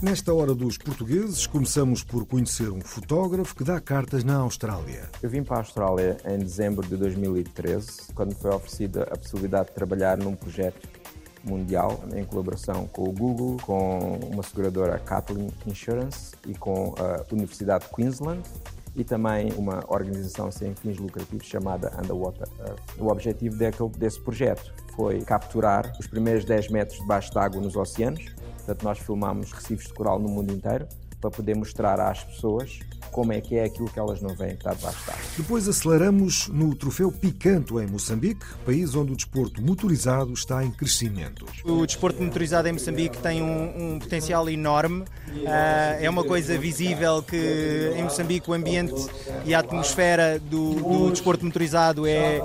Nesta 0.00 0.32
hora 0.32 0.54
dos 0.54 0.78
portugueses, 0.78 1.44
começamos 1.44 2.04
por 2.04 2.24
conhecer 2.24 2.70
um 2.70 2.80
fotógrafo 2.80 3.52
que 3.56 3.64
dá 3.64 3.80
cartas 3.80 4.22
na 4.22 4.36
Austrália. 4.36 5.10
Eu 5.20 5.28
vim 5.28 5.42
para 5.42 5.56
a 5.56 5.58
Austrália 5.58 6.16
em 6.24 6.38
dezembro 6.38 6.86
de 6.86 6.96
2013, 6.96 8.12
quando 8.14 8.32
foi 8.36 8.52
oferecida 8.52 9.02
a 9.10 9.16
possibilidade 9.16 9.70
de 9.70 9.74
trabalhar 9.74 10.16
num 10.16 10.36
projeto 10.36 10.88
mundial 11.42 12.00
em 12.14 12.24
colaboração 12.24 12.86
com 12.86 13.08
o 13.08 13.12
Google, 13.12 13.56
com 13.62 14.20
uma 14.30 14.44
seguradora 14.44 15.00
Catlin 15.00 15.48
Insurance 15.66 16.32
e 16.46 16.54
com 16.54 16.94
a 16.96 17.24
Universidade 17.32 17.86
de 17.86 17.90
Queensland 17.90 18.42
e 18.94 19.02
também 19.02 19.52
uma 19.52 19.84
organização 19.88 20.50
sem 20.50 20.74
fins 20.74 20.98
lucrativos 20.98 21.46
chamada 21.46 21.92
Underwater 21.98 22.48
Earth. 22.60 22.80
O 22.98 23.08
objetivo 23.08 23.56
desse 23.96 24.20
projeto 24.20 24.72
foi 24.94 25.20
capturar 25.22 25.92
os 25.98 26.06
primeiros 26.06 26.44
10 26.44 26.68
metros 26.70 26.98
debaixo 26.98 27.32
d'água 27.32 27.60
nos 27.60 27.76
oceanos. 27.76 28.34
Portanto, 28.68 28.84
nós 28.84 28.98
filmamos 28.98 29.50
recifes 29.50 29.86
de 29.86 29.94
coral 29.94 30.18
no 30.18 30.28
mundo 30.28 30.52
inteiro 30.52 30.86
para 31.18 31.30
poder 31.30 31.56
mostrar 31.56 31.98
às 31.98 32.22
pessoas 32.22 32.78
como 33.10 33.32
é 33.32 33.40
que 33.40 33.56
é 33.56 33.64
aquilo 33.64 33.88
que 33.88 33.98
elas 33.98 34.20
não 34.20 34.36
veem 34.36 34.50
que 34.50 34.58
está 34.58 34.74
debaixo 34.74 35.06
d'água. 35.06 35.22
Depois 35.38 35.66
aceleramos 35.66 36.48
no 36.48 36.74
troféu 36.74 37.10
Picanto 37.10 37.80
em 37.80 37.86
Moçambique, 37.86 38.44
país 38.66 38.94
onde 38.94 39.12
o 39.12 39.16
desporto 39.16 39.62
motorizado 39.62 40.32
está 40.34 40.62
em 40.62 40.70
crescimento. 40.70 41.46
O 41.64 41.86
desporto 41.86 42.22
motorizado 42.22 42.68
em 42.68 42.72
Moçambique 42.72 43.16
tem 43.18 43.42
um, 43.42 43.94
um 43.94 43.98
potencial 43.98 44.48
enorme. 44.50 45.00
Uh, 45.00 45.06
é 45.98 46.10
uma 46.10 46.22
coisa 46.22 46.58
visível 46.58 47.22
que 47.22 47.94
em 47.96 48.02
Moçambique 48.02 48.50
o 48.50 48.52
ambiente 48.52 49.06
e 49.46 49.54
a 49.54 49.60
atmosfera 49.60 50.38
do, 50.38 50.74
do 50.74 51.10
desporto 51.10 51.44
motorizado 51.44 52.06
é, 52.06 52.42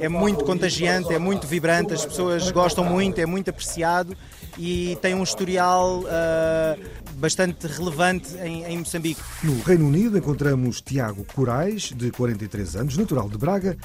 é 0.00 0.08
muito 0.08 0.44
contagiante, 0.44 1.12
é 1.12 1.18
muito 1.18 1.46
vibrante, 1.46 1.92
as 1.92 2.06
pessoas 2.06 2.50
gostam 2.50 2.84
muito, 2.84 3.20
é 3.20 3.26
muito 3.26 3.50
apreciado 3.50 4.16
e 4.58 4.98
tem 5.00 5.14
um 5.14 5.22
historial 5.22 6.00
uh, 6.00 6.84
bastante 7.14 7.66
relevante 7.66 8.36
em, 8.38 8.64
em, 8.64 8.78
Moçambique. 8.78 9.20
No 9.42 9.62
Reino 9.62 9.86
Unido 9.86 10.18
encontramos 10.18 10.80
Tiago 10.80 11.24
Corais, 11.34 11.92
de 11.94 12.10
43 12.10 12.76
anos, 12.76 12.96
natural 12.96 13.28
de 13.28 13.38
Braga 13.38 13.76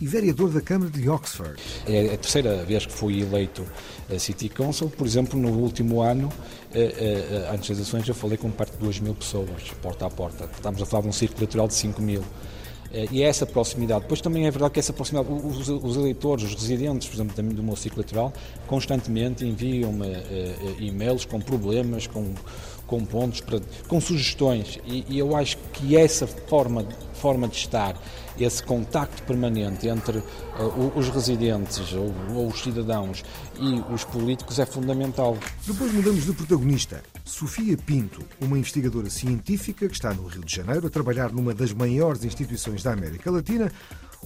e 0.00 0.06
vereador 0.06 0.50
da 0.50 0.60
Câmara 0.60 0.90
de 0.90 1.08
Oxford. 1.08 1.60
É 1.86 2.14
a 2.14 2.16
terceira 2.16 2.64
vez 2.64 2.86
que 2.86 2.92
fui 2.92 3.20
eleito 3.20 3.66
a 4.08 4.18
City 4.18 4.48
Council. 4.48 4.88
Por 4.88 5.06
exemplo, 5.06 5.38
no 5.38 5.50
último 5.50 6.00
ano, 6.00 6.32
eh, 6.72 7.46
antes 7.52 7.68
das 7.68 7.78
eleições, 7.78 8.08
eu 8.08 8.14
falei 8.14 8.38
com 8.38 8.50
parte 8.50 8.72
de 8.72 8.78
2 8.78 9.00
mil 9.00 9.14
pessoas, 9.14 9.70
porta 9.82 10.06
a 10.06 10.10
porta. 10.10 10.48
Estamos 10.54 10.80
a 10.80 10.86
falar 10.86 11.02
de 11.02 11.08
um 11.08 11.12
círculo 11.12 11.40
eleitoral 11.40 11.68
de 11.68 11.74
5 11.74 12.00
mil. 12.00 12.24
E 12.92 13.22
é 13.22 13.26
essa 13.26 13.46
proximidade. 13.46 14.02
Depois 14.02 14.20
também 14.20 14.46
é 14.46 14.50
verdade 14.50 14.74
que 14.74 14.80
essa 14.80 14.92
proximidade, 14.92 15.32
os, 15.32 15.68
os 15.68 15.96
eleitores, 15.96 16.44
os 16.44 16.54
residentes, 16.54 17.08
por 17.08 17.14
exemplo, 17.14 17.54
do 17.54 17.62
meu 17.62 17.76
ciclo 17.76 18.00
eleitoral, 18.00 18.32
constantemente 18.66 19.44
enviam-me 19.44 20.06
uh, 20.06 20.76
e-mails 20.80 21.24
com 21.24 21.40
problemas, 21.40 22.08
com, 22.08 22.34
com 22.86 23.04
pontos, 23.04 23.40
para, 23.40 23.60
com 23.86 24.00
sugestões. 24.00 24.80
E, 24.84 25.04
e, 25.08 25.18
eu 25.18 25.36
acho 25.36 25.56
que 25.72 25.96
essa 25.96 26.26
forma, 26.26 26.84
forma 27.14 27.46
de 27.46 27.56
estar, 27.56 27.96
esse 28.38 28.62
contacto 28.62 29.22
permanente 29.22 29.86
entre 29.86 30.18
uh, 30.18 30.92
os 30.96 31.08
residentes 31.08 31.92
ou, 31.92 32.12
ou 32.34 32.48
os 32.48 32.60
cidadãos 32.60 33.22
e 33.60 33.94
os 33.94 34.04
políticos 34.04 34.58
é 34.58 34.66
fundamental. 34.66 35.36
Depois 35.64 35.92
mudamos 35.92 36.24
de 36.24 36.32
protagonista. 36.32 37.02
Sofia 37.30 37.76
Pinto, 37.76 38.22
uma 38.40 38.58
investigadora 38.58 39.08
científica 39.08 39.86
que 39.86 39.94
está 39.94 40.12
no 40.12 40.26
Rio 40.26 40.44
de 40.44 40.52
Janeiro 40.52 40.88
a 40.88 40.90
trabalhar 40.90 41.30
numa 41.32 41.54
das 41.54 41.72
maiores 41.72 42.24
instituições 42.24 42.82
da 42.82 42.92
América 42.92 43.30
Latina, 43.30 43.70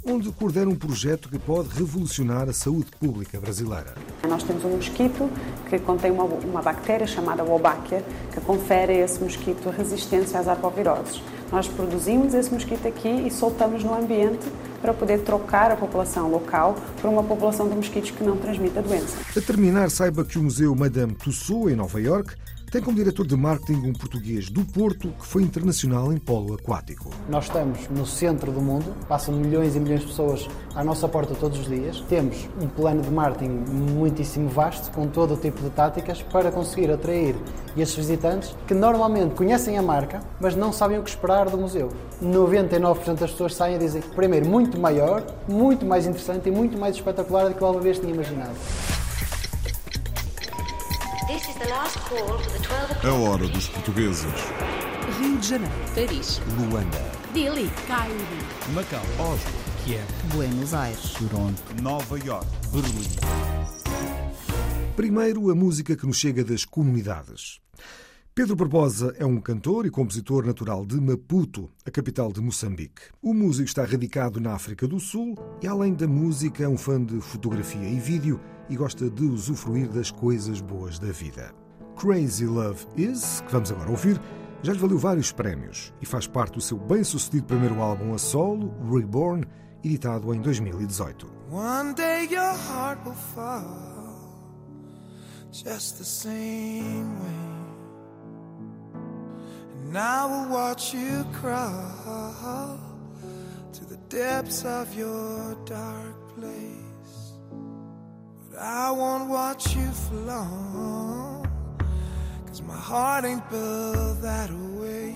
onde 0.06 0.32
coordena 0.32 0.70
um 0.70 0.74
projeto 0.74 1.28
que 1.28 1.38
pode 1.38 1.68
revolucionar 1.68 2.48
a 2.48 2.52
saúde 2.54 2.90
pública 2.98 3.38
brasileira. 3.38 3.94
Nós 4.26 4.42
temos 4.42 4.64
um 4.64 4.70
mosquito 4.70 5.30
que 5.68 5.78
contém 5.78 6.10
uma, 6.10 6.24
uma 6.24 6.62
bactéria 6.62 7.06
chamada 7.06 7.44
Wolbachia, 7.44 8.02
que 8.32 8.40
confere 8.40 8.94
a 8.94 9.04
esse 9.04 9.22
mosquito 9.22 9.68
resistência 9.68 10.40
às 10.40 10.48
arboviroses. 10.48 11.22
Nós 11.52 11.68
produzimos 11.68 12.32
esse 12.32 12.50
mosquito 12.52 12.88
aqui 12.88 13.26
e 13.26 13.30
soltamos 13.30 13.84
no 13.84 13.94
ambiente 13.94 14.46
para 14.80 14.94
poder 14.94 15.20
trocar 15.20 15.70
a 15.70 15.76
população 15.76 16.30
local 16.30 16.74
por 17.00 17.10
uma 17.10 17.22
população 17.22 17.68
de 17.68 17.76
mosquitos 17.76 18.10
que 18.10 18.24
não 18.24 18.38
transmite 18.38 18.78
a 18.78 18.82
doença. 18.82 19.14
A 19.36 19.40
terminar, 19.42 19.90
saiba 19.90 20.24
que 20.24 20.38
o 20.38 20.42
Museu 20.42 20.74
Madame 20.74 21.14
Tussauds, 21.14 21.72
em 21.72 21.76
Nova 21.76 22.00
York, 22.00 22.34
tem 22.74 22.82
como 22.82 22.96
diretor 22.96 23.24
de 23.24 23.36
marketing 23.36 23.86
um 23.86 23.92
português 23.92 24.50
do 24.50 24.64
Porto 24.64 25.06
que 25.16 25.24
foi 25.24 25.44
internacional 25.44 26.12
em 26.12 26.18
polo 26.18 26.54
aquático. 26.54 27.08
Nós 27.28 27.44
estamos 27.44 27.88
no 27.88 28.04
centro 28.04 28.50
do 28.50 28.60
mundo, 28.60 28.92
passam 29.06 29.32
milhões 29.32 29.76
e 29.76 29.78
milhões 29.78 30.00
de 30.00 30.08
pessoas 30.08 30.48
à 30.74 30.82
nossa 30.82 31.06
porta 31.06 31.36
todos 31.36 31.60
os 31.60 31.68
dias. 31.68 32.00
Temos 32.08 32.48
um 32.60 32.66
plano 32.66 33.00
de 33.00 33.10
marketing 33.12 33.62
muitíssimo 33.70 34.48
vasto, 34.48 34.90
com 34.90 35.06
todo 35.06 35.34
o 35.34 35.36
tipo 35.36 35.62
de 35.62 35.70
táticas, 35.70 36.20
para 36.20 36.50
conseguir 36.50 36.90
atrair 36.90 37.36
esses 37.76 37.94
visitantes 37.94 38.56
que 38.66 38.74
normalmente 38.74 39.36
conhecem 39.36 39.78
a 39.78 39.82
marca, 39.82 40.20
mas 40.40 40.56
não 40.56 40.72
sabem 40.72 40.98
o 40.98 41.02
que 41.04 41.10
esperar 41.10 41.48
do 41.48 41.56
museu. 41.56 41.90
99% 42.20 43.20
das 43.20 43.30
pessoas 43.30 43.54
saem 43.54 43.76
e 43.76 43.78
dizem, 43.78 44.02
primeiro, 44.16 44.48
muito 44.48 44.80
maior, 44.80 45.24
muito 45.46 45.86
mais 45.86 46.06
interessante 46.06 46.48
e 46.48 46.50
muito 46.50 46.76
mais 46.76 46.96
espetacular 46.96 47.50
do 47.50 47.54
que 47.54 47.62
alguma 47.62 47.80
vez 47.80 48.00
tinha 48.00 48.12
imaginado. 48.12 48.56
A 53.02 53.12
hora 53.12 53.48
dos 53.48 53.68
portugueses. 53.68 54.24
Rio 55.18 55.36
de 55.36 55.48
Janeiro, 55.48 55.74
Paris, 55.92 56.40
Luanda, 56.56 57.12
Dili, 57.32 57.68
Cairo, 57.88 58.14
Macau, 58.72 59.02
Oslo, 59.18 59.50
Kiev, 59.84 60.06
Buenos 60.32 60.72
Aires, 60.72 61.12
Toronto, 61.14 61.60
Nova 61.82 62.16
York, 62.20 62.46
Berlim. 62.72 63.08
Primeiro, 64.94 65.50
a 65.50 65.56
música 65.56 65.96
que 65.96 66.06
nos 66.06 66.18
chega 66.18 66.44
das 66.44 66.64
comunidades. 66.64 67.58
Pedro 68.32 68.54
Barbosa 68.54 69.12
é 69.18 69.26
um 69.26 69.40
cantor 69.40 69.86
e 69.86 69.90
compositor 69.90 70.46
natural 70.46 70.86
de 70.86 71.00
Maputo, 71.00 71.68
a 71.84 71.90
capital 71.90 72.32
de 72.32 72.40
Moçambique. 72.40 73.02
O 73.20 73.34
músico 73.34 73.66
está 73.66 73.84
radicado 73.84 74.40
na 74.40 74.52
África 74.52 74.86
do 74.86 75.00
Sul 75.00 75.36
e, 75.60 75.66
além 75.66 75.94
da 75.94 76.06
música, 76.06 76.62
é 76.62 76.68
um 76.68 76.78
fã 76.78 77.04
de 77.04 77.20
fotografia 77.20 77.88
e 77.88 77.98
vídeo 77.98 78.40
e 78.68 78.76
gosta 78.76 79.08
de 79.08 79.24
usufruir 79.24 79.88
das 79.88 80.10
coisas 80.10 80.60
boas 80.60 80.98
da 80.98 81.12
vida. 81.12 81.52
Crazy 81.96 82.46
Love 82.46 82.86
Is, 82.96 83.40
que 83.42 83.52
vamos 83.52 83.70
agora 83.70 83.90
ouvir, 83.90 84.20
já 84.62 84.72
lhe 84.72 84.78
valeu 84.78 84.98
vários 84.98 85.30
prémios 85.30 85.92
e 86.00 86.06
faz 86.06 86.26
parte 86.26 86.54
do 86.54 86.60
seu 86.60 86.78
bem-sucedido 86.78 87.46
primeiro 87.46 87.80
álbum 87.80 88.14
a 88.14 88.18
solo, 88.18 88.72
Reborn, 88.90 89.44
editado 89.84 90.34
em 90.34 90.40
2018. 90.40 91.26
One 91.50 91.94
day 91.94 92.26
your 92.30 92.54
heart 92.68 93.04
will 93.04 93.14
fall 93.34 93.94
just 95.52 95.98
the 95.98 96.04
same 96.04 97.20
way. 97.20 97.54
And 99.86 99.98
I 99.98 100.24
will 100.26 100.48
watch 100.48 100.94
you 100.94 101.24
crawl 101.40 102.78
to 103.72 103.84
the 103.84 103.98
depths 104.08 104.64
of 104.64 104.92
your 104.98 105.54
dark 105.66 106.34
place. 106.34 106.73
I 108.60 108.90
won't 108.92 109.28
watch 109.28 109.74
you 109.74 109.90
for 109.90 110.14
long. 110.14 111.48
Cause 112.46 112.62
my 112.62 112.76
heart 112.76 113.24
ain't 113.24 113.48
built 113.50 114.22
that 114.22 114.50
way. 114.52 115.14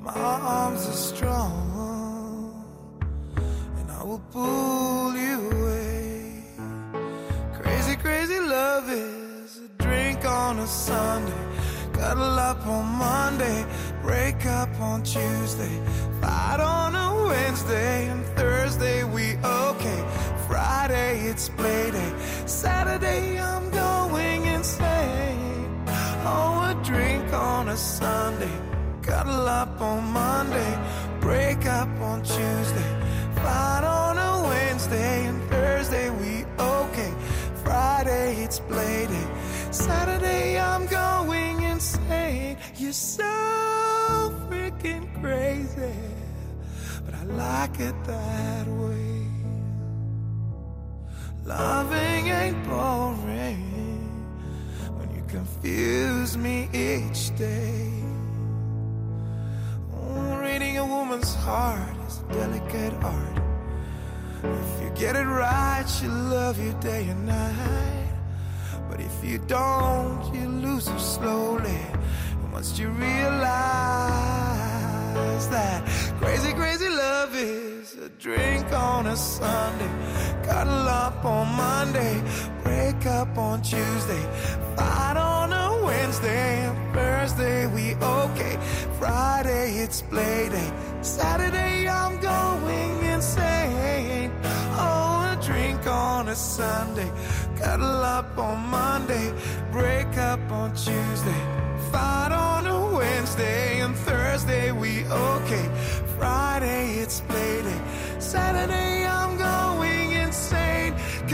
My 0.00 0.12
arms 0.12 0.86
are 0.88 0.92
strong, 0.92 2.64
and 3.36 3.90
I 3.90 4.02
will 4.02 4.22
pull 4.32 5.14
you 5.16 5.50
away. 5.50 6.42
Crazy, 7.60 7.96
crazy 7.96 8.40
love 8.40 8.90
is 8.90 9.60
a 9.60 9.82
drink 9.82 10.24
on 10.24 10.58
a 10.58 10.66
Sunday. 10.66 11.32
Cuddle 11.92 12.38
up 12.38 12.66
on 12.66 12.84
Monday, 12.84 13.64
break 14.02 14.44
up 14.46 14.68
on 14.80 15.04
Tuesday, 15.04 15.80
fight 16.20 16.58
on 16.60 16.96
a 16.96 17.28
Wednesday, 17.28 18.08
and 18.08 18.26
Thursday 18.36 19.04
we 19.04 19.36
okay. 19.36 19.63
It's 21.26 21.48
play 21.48 21.90
day, 21.90 22.12
Saturday 22.44 23.40
I'm 23.40 23.70
going 23.70 24.44
insane. 24.44 25.82
Oh, 26.22 26.70
a 26.70 26.84
drink 26.84 27.32
on 27.32 27.70
a 27.70 27.76
Sunday, 27.78 28.56
cuddle 29.00 29.48
up 29.48 29.80
on 29.80 30.04
Monday, 30.04 30.78
break 31.20 31.64
up 31.64 31.88
on 32.02 32.22
Tuesday, 32.22 32.90
fight 33.36 33.84
on 33.84 34.18
a 34.18 34.48
Wednesday, 34.48 35.26
and 35.26 35.42
Thursday 35.48 36.10
we 36.10 36.44
okay. 36.58 37.12
Friday 37.64 38.44
it's 38.44 38.60
play 38.60 39.06
day, 39.06 39.26
Saturday 39.70 40.60
I'm 40.60 40.84
going 40.86 41.62
insane. 41.62 42.58
You're 42.76 42.92
so 42.92 43.24
freaking 44.50 45.08
crazy, 45.22 45.96
but 47.06 47.14
I 47.14 47.24
like 47.24 47.80
it 47.80 47.96
that 48.04 48.66
way. 48.66 49.23
Loving 51.46 52.28
ain't 52.28 52.64
boring 52.64 53.60
when 54.96 55.14
you 55.14 55.22
confuse 55.28 56.38
me 56.38 56.70
each 56.72 57.36
day. 57.36 57.92
Oh, 59.92 60.38
reading 60.40 60.78
a 60.78 60.86
woman's 60.86 61.34
heart 61.34 61.96
is 62.08 62.20
a 62.20 62.32
delicate 62.32 62.94
art. 63.04 63.42
If 64.42 64.82
you 64.82 64.90
get 64.94 65.16
it 65.16 65.26
right, 65.26 65.84
she'll 65.86 66.10
love 66.10 66.58
you 66.58 66.72
day 66.80 67.08
and 67.08 67.26
night. 67.26 68.12
But 68.88 69.00
if 69.00 69.22
you 69.22 69.36
don't, 69.38 70.34
you 70.34 70.48
lose 70.48 70.88
her 70.88 70.98
slowly. 70.98 71.80
And 72.40 72.52
once 72.54 72.78
you 72.78 72.88
realize 72.88 73.44
that 75.50 75.84
crazy, 76.20 76.52
crazy 76.54 76.88
love 76.88 77.34
is 77.34 77.94
a 77.98 78.08
drink 78.08 78.72
on 78.72 79.06
a 79.08 79.16
Sunday, 79.16 79.90
cuddle 80.54 80.88
up 80.88 81.24
on 81.24 81.48
Monday, 81.56 82.22
break 82.62 83.06
up 83.06 83.36
on 83.36 83.60
Tuesday, 83.60 84.24
fight 84.76 85.16
on 85.16 85.52
a 85.52 85.84
Wednesday, 85.84 86.64
and 86.66 86.94
Thursday 86.94 87.66
we 87.66 87.94
okay. 87.96 88.56
Friday 89.00 89.78
it's 89.82 90.02
play 90.02 90.48
day, 90.50 90.70
Saturday 91.02 91.88
I'm 91.88 92.20
going 92.20 93.02
insane. 93.14 94.30
Oh, 94.78 95.32
a 95.32 95.42
drink 95.42 95.84
on 95.88 96.28
a 96.28 96.36
Sunday, 96.36 97.10
cuddle 97.58 98.04
up 98.18 98.38
on 98.38 98.58
Monday, 98.68 99.32
break 99.72 100.16
up 100.18 100.44
on 100.52 100.70
Tuesday, 100.70 101.42
fight 101.90 102.30
on 102.30 102.68
a 102.68 102.96
Wednesday, 102.96 103.80
and 103.80 103.96
Thursday 103.96 104.70
we 104.70 105.04
okay. 105.06 105.68
Friday 106.16 106.94
it's 107.02 107.20
play 107.22 107.62
day, 107.62 107.80
Saturday 108.20 109.04
I'm 109.04 109.36
going 109.36 109.43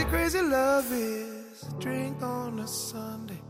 crazy, 0.08 0.40
love 0.40 0.86
is 0.92 1.64
drink 1.80 2.22
on 2.22 2.60
a 2.60 2.66
Sunday. 2.66 3.40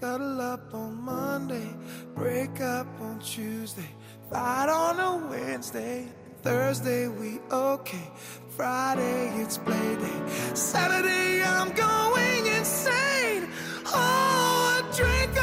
Cuddle 0.00 0.40
up 0.40 0.72
on 0.72 1.02
Monday, 1.02 1.68
break 2.14 2.60
up 2.60 2.86
on 3.00 3.18
Tuesday, 3.18 3.90
fight 4.30 4.68
on 4.68 4.98
a 5.00 5.26
Wednesday, 5.28 6.06
Thursday 6.42 7.08
we 7.08 7.40
okay, 7.50 8.10
Friday 8.50 9.28
it's 9.40 9.58
play 9.58 9.96
day, 9.96 10.54
Saturday 10.54 11.42
I'm 11.42 11.72
going 11.72 12.46
insane. 12.46 13.50
Oh, 13.86 14.82
a 14.82 14.96
drink 14.96 15.36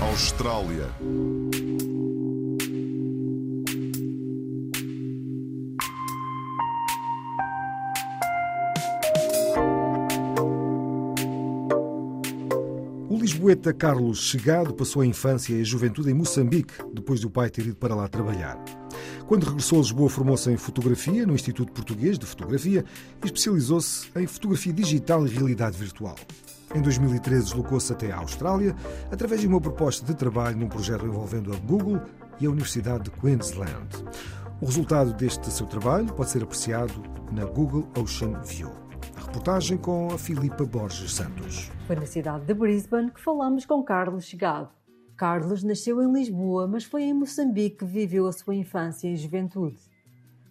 Austrália. 0.00 0.90
O 13.08 13.18
lisboeta 13.18 13.72
Carlos 13.72 14.20
Chegado 14.20 14.74
passou 14.74 15.00
a 15.00 15.06
infância 15.06 15.54
e 15.54 15.62
a 15.62 15.64
juventude 15.64 16.10
em 16.10 16.14
Moçambique, 16.14 16.74
depois 16.92 17.20
do 17.20 17.30
pai 17.30 17.48
ter 17.48 17.66
ido 17.66 17.76
para 17.76 17.94
lá 17.94 18.06
trabalhar. 18.06 18.62
Quando 19.26 19.44
regressou 19.44 19.78
a 19.78 19.82
Lisboa, 19.82 20.10
formou-se 20.10 20.50
em 20.50 20.56
fotografia 20.58 21.26
no 21.26 21.34
Instituto 21.34 21.72
Português 21.72 22.18
de 22.18 22.26
Fotografia 22.26 22.84
e 23.22 23.26
especializou-se 23.26 24.08
em 24.14 24.26
fotografia 24.26 24.72
digital 24.72 25.26
e 25.26 25.30
realidade 25.30 25.76
virtual. 25.78 26.16
Em 26.74 26.82
2013, 26.82 27.44
deslocou-se 27.44 27.92
até 27.92 28.10
à 28.10 28.18
Austrália 28.18 28.74
através 29.10 29.40
de 29.40 29.46
uma 29.46 29.60
proposta 29.60 30.04
de 30.04 30.14
trabalho 30.14 30.56
num 30.56 30.68
projeto 30.68 31.06
envolvendo 31.06 31.52
a 31.52 31.56
Google 31.56 32.00
e 32.40 32.46
a 32.46 32.50
Universidade 32.50 33.04
de 33.04 33.10
Queensland. 33.10 33.88
O 34.60 34.66
resultado 34.66 35.12
deste 35.12 35.50
seu 35.50 35.66
trabalho 35.66 36.12
pode 36.12 36.30
ser 36.30 36.42
apreciado 36.42 36.92
na 37.30 37.44
Google 37.44 37.88
Ocean 37.96 38.40
View. 38.40 38.70
A 39.16 39.20
reportagem 39.20 39.78
com 39.78 40.08
a 40.08 40.18
Filipa 40.18 40.64
Borges 40.64 41.12
Santos. 41.12 41.70
Foi 41.86 41.96
na 41.96 42.06
cidade 42.06 42.44
de 42.44 42.54
Brisbane 42.54 43.10
que 43.10 43.20
falamos 43.20 43.64
com 43.64 43.82
Carlos 43.82 44.24
Chegado. 44.24 44.70
Carlos 45.16 45.62
nasceu 45.62 46.02
em 46.02 46.12
Lisboa, 46.12 46.66
mas 46.66 46.84
foi 46.84 47.04
em 47.04 47.14
Moçambique 47.14 47.78
que 47.78 47.84
viveu 47.84 48.26
a 48.26 48.32
sua 48.32 48.54
infância 48.54 49.08
e 49.08 49.16
juventude. 49.16 49.78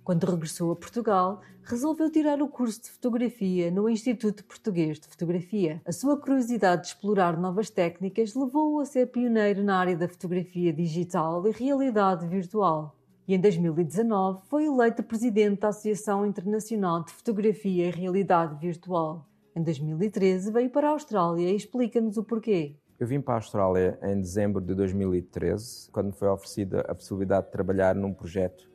Quando 0.04 0.24
regressou 0.26 0.72
a 0.72 0.76
Portugal, 0.76 1.42
resolveu 1.66 2.12
tirar 2.12 2.42
o 2.44 2.48
curso 2.48 2.84
de 2.84 2.92
fotografia 2.92 3.72
no 3.72 3.90
Instituto 3.90 4.46
Português 4.46 5.00
de 5.00 5.08
Fotografia. 5.08 5.82
A 5.84 5.92
sua 5.92 6.16
curiosidade 6.16 6.84
de 6.84 6.88
explorar 6.90 7.38
novas 7.38 7.72
técnicas 7.72 8.36
levou-o 8.36 8.80
a 8.80 8.86
ser 8.86 9.08
pioneiro 9.08 9.64
na 9.64 9.80
área 9.80 9.98
da 9.98 10.08
fotografia 10.08 10.72
digital 10.72 11.46
e 11.48 11.52
realidade 11.52 12.28
virtual. 12.28 12.96
E 13.28 13.34
em 13.34 13.42
2019 13.42 14.44
foi 14.48 14.66
eleito 14.66 15.02
presidente 15.02 15.62
da 15.62 15.70
Associação 15.70 16.24
Internacional 16.24 17.04
de 17.04 17.12
Fotografia 17.12 17.88
e 17.88 17.92
Realidade 17.92 18.60
Virtual. 18.60 19.28
Em 19.56 19.64
2013 19.64 20.52
veio 20.52 20.70
para 20.70 20.90
a 20.90 20.92
Austrália 20.92 21.50
e 21.50 21.56
explica-nos 21.56 22.18
o 22.18 22.24
porquê. 22.24 22.76
Eu 23.00 23.08
vim 23.08 23.20
para 23.20 23.34
a 23.34 23.38
Austrália 23.38 23.98
em 24.04 24.22
dezembro 24.22 24.62
de 24.62 24.76
2013, 24.76 25.90
quando 25.92 26.08
me 26.08 26.14
foi 26.14 26.28
oferecida 26.28 26.82
a 26.82 26.94
possibilidade 26.94 27.48
de 27.48 27.52
trabalhar 27.52 27.96
num 27.96 28.14
projeto 28.14 28.75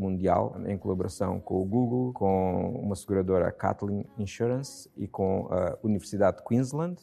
mundial 0.00 0.56
em 0.66 0.78
colaboração 0.78 1.38
com 1.38 1.60
o 1.60 1.64
Google, 1.64 2.12
com 2.12 2.80
uma 2.82 2.96
seguradora 2.96 3.52
Catlin 3.52 4.04
Insurance 4.18 4.90
e 4.96 5.06
com 5.06 5.46
a 5.50 5.76
Universidade 5.82 6.38
de 6.38 6.44
Queensland 6.44 6.96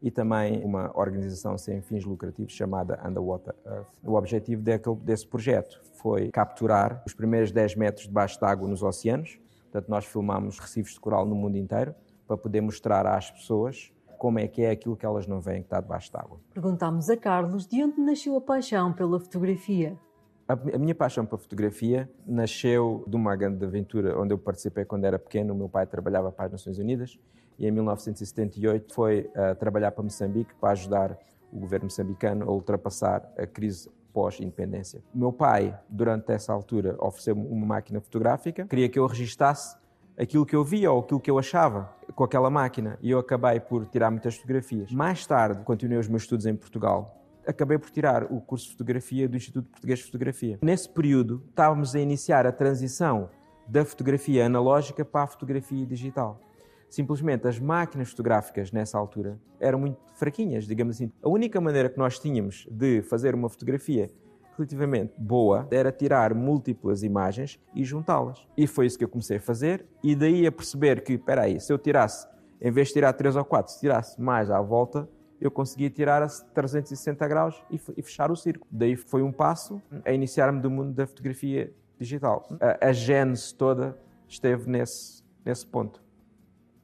e 0.00 0.10
também 0.10 0.62
uma 0.62 0.92
organização 0.94 1.56
sem 1.56 1.80
fins 1.80 2.04
lucrativos 2.04 2.52
chamada 2.52 3.00
Underwater 3.04 3.54
Earth. 3.66 3.88
O 4.04 4.14
objetivo 4.14 4.62
desse 4.96 5.26
projeto 5.26 5.80
foi 5.94 6.30
capturar 6.30 7.02
os 7.06 7.14
primeiros 7.14 7.50
10 7.50 7.74
metros 7.76 8.06
debaixo 8.06 8.38
d'água 8.38 8.68
nos 8.68 8.82
oceanos. 8.82 9.38
Portanto, 9.62 9.88
nós 9.88 10.04
filmamos 10.04 10.58
recifes 10.58 10.92
de 10.92 11.00
coral 11.00 11.24
no 11.24 11.34
mundo 11.34 11.56
inteiro 11.56 11.94
para 12.26 12.36
poder 12.36 12.60
mostrar 12.60 13.06
às 13.06 13.30
pessoas 13.30 13.92
como 14.18 14.38
é 14.38 14.46
que 14.46 14.62
é 14.62 14.70
aquilo 14.70 14.96
que 14.96 15.04
elas 15.04 15.26
não 15.26 15.40
veem 15.40 15.60
que 15.60 15.66
está 15.66 15.80
debaixo 15.80 16.12
d'água. 16.12 16.38
Perguntámos 16.52 17.08
a 17.08 17.16
Carlos 17.16 17.66
de 17.66 17.82
onde 17.82 18.00
nasceu 18.00 18.36
a 18.36 18.40
paixão 18.40 18.92
pela 18.92 19.18
fotografia. 19.18 19.98
A, 20.46 20.78
minha 20.78 20.94
paixão 20.94 21.24
pela 21.24 21.38
fotografia 21.38 22.08
nasceu 22.26 23.02
de 23.06 23.16
uma 23.16 23.34
grande 23.34 23.64
aventura 23.64 24.18
onde 24.20 24.34
eu 24.34 24.38
participei 24.38 24.84
quando 24.84 25.04
era 25.06 25.18
pequeno. 25.18 25.54
O 25.54 25.56
meu 25.56 25.70
pai 25.70 25.86
trabalhava 25.86 26.30
para 26.30 26.46
as 26.46 26.52
Nações 26.52 26.78
Unidas 26.78 27.18
e 27.58 27.66
em 27.66 27.70
1978 27.70 28.92
foi 28.92 29.30
uh, 29.34 29.54
trabalhar 29.54 29.90
para 29.92 30.04
Moçambique 30.04 30.54
para 30.60 30.72
ajudar 30.72 31.18
o 31.50 31.58
governo 31.58 31.86
moçambicano 31.86 32.44
a 32.48 32.52
ultrapassar 32.52 33.32
a 33.38 33.46
crise 33.46 33.88
pós-independência. 34.12 35.02
O 35.14 35.18
meu 35.18 35.32
pai, 35.32 35.78
durante 35.88 36.30
essa 36.30 36.52
altura, 36.52 36.94
ofereceu-me 37.00 37.46
uma 37.46 37.64
máquina 37.64 38.00
fotográfica, 38.00 38.66
queria 38.66 38.88
que 38.88 38.98
eu 38.98 39.06
registasse 39.06 39.76
aquilo 40.18 40.44
que 40.44 40.54
eu 40.54 40.62
via 40.62 40.92
ou 40.92 41.00
aquilo 41.00 41.20
que 41.20 41.30
eu 41.30 41.38
achava 41.38 41.90
com 42.14 42.22
aquela 42.22 42.50
máquina 42.50 42.98
e 43.00 43.10
eu 43.10 43.18
acabei 43.18 43.58
por 43.60 43.86
tirar 43.86 44.10
muitas 44.10 44.36
fotografias. 44.36 44.92
Mais 44.92 45.26
tarde, 45.26 45.64
continuei 45.64 45.98
os 45.98 46.08
meus 46.08 46.22
estudos 46.22 46.44
em 46.44 46.54
Portugal 46.54 47.23
acabei 47.46 47.78
por 47.78 47.90
tirar 47.90 48.24
o 48.32 48.40
curso 48.40 48.66
de 48.66 48.72
fotografia 48.72 49.28
do 49.28 49.36
Instituto 49.36 49.70
Português 49.70 49.98
de 49.98 50.04
Fotografia. 50.06 50.58
Nesse 50.62 50.88
período, 50.88 51.42
estávamos 51.48 51.94
a 51.94 52.00
iniciar 52.00 52.46
a 52.46 52.52
transição 52.52 53.28
da 53.66 53.84
fotografia 53.84 54.46
analógica 54.46 55.04
para 55.04 55.22
a 55.22 55.26
fotografia 55.26 55.86
digital. 55.86 56.40
Simplesmente 56.88 57.48
as 57.48 57.58
máquinas 57.58 58.10
fotográficas 58.10 58.70
nessa 58.70 58.96
altura 58.96 59.38
eram 59.58 59.80
muito 59.80 59.98
fraquinhas, 60.14 60.66
digamos 60.66 60.96
assim. 60.96 61.10
A 61.22 61.28
única 61.28 61.60
maneira 61.60 61.88
que 61.88 61.98
nós 61.98 62.18
tínhamos 62.18 62.68
de 62.70 63.02
fazer 63.02 63.34
uma 63.34 63.48
fotografia 63.48 64.08
relativamente 64.56 65.12
boa 65.18 65.66
era 65.70 65.90
tirar 65.90 66.34
múltiplas 66.34 67.02
imagens 67.02 67.58
e 67.74 67.82
juntá-las. 67.84 68.46
E 68.56 68.66
foi 68.66 68.86
isso 68.86 68.96
que 68.96 69.04
eu 69.04 69.08
comecei 69.08 69.38
a 69.38 69.40
fazer, 69.40 69.84
e 70.02 70.14
daí 70.14 70.46
a 70.46 70.52
perceber 70.52 71.02
que, 71.02 71.14
espera 71.14 71.42
aí, 71.42 71.60
se 71.60 71.72
eu 71.72 71.78
tirasse, 71.78 72.28
em 72.60 72.70
vez 72.70 72.88
de 72.88 72.94
tirar 72.94 73.12
3 73.12 73.36
ou 73.36 73.44
4, 73.44 73.72
se 73.72 73.80
tirasse 73.80 74.20
mais 74.20 74.50
à 74.50 74.60
volta, 74.60 75.08
eu 75.40 75.50
conseguia 75.50 75.90
tirar 75.90 76.22
a 76.22 76.28
360 76.28 77.26
graus 77.28 77.62
e 77.70 77.78
fechar 78.02 78.30
o 78.30 78.36
círculo. 78.36 78.66
Daí 78.70 78.96
foi 78.96 79.22
um 79.22 79.32
passo 79.32 79.80
a 80.04 80.12
iniciar-me 80.12 80.60
do 80.60 80.70
mundo 80.70 80.92
da 80.92 81.06
fotografia 81.06 81.72
digital. 81.98 82.46
A, 82.60 82.88
a 82.88 82.92
gênese 82.92 83.54
toda 83.54 83.98
esteve 84.28 84.70
nesse, 84.70 85.22
nesse 85.44 85.66
ponto. 85.66 86.02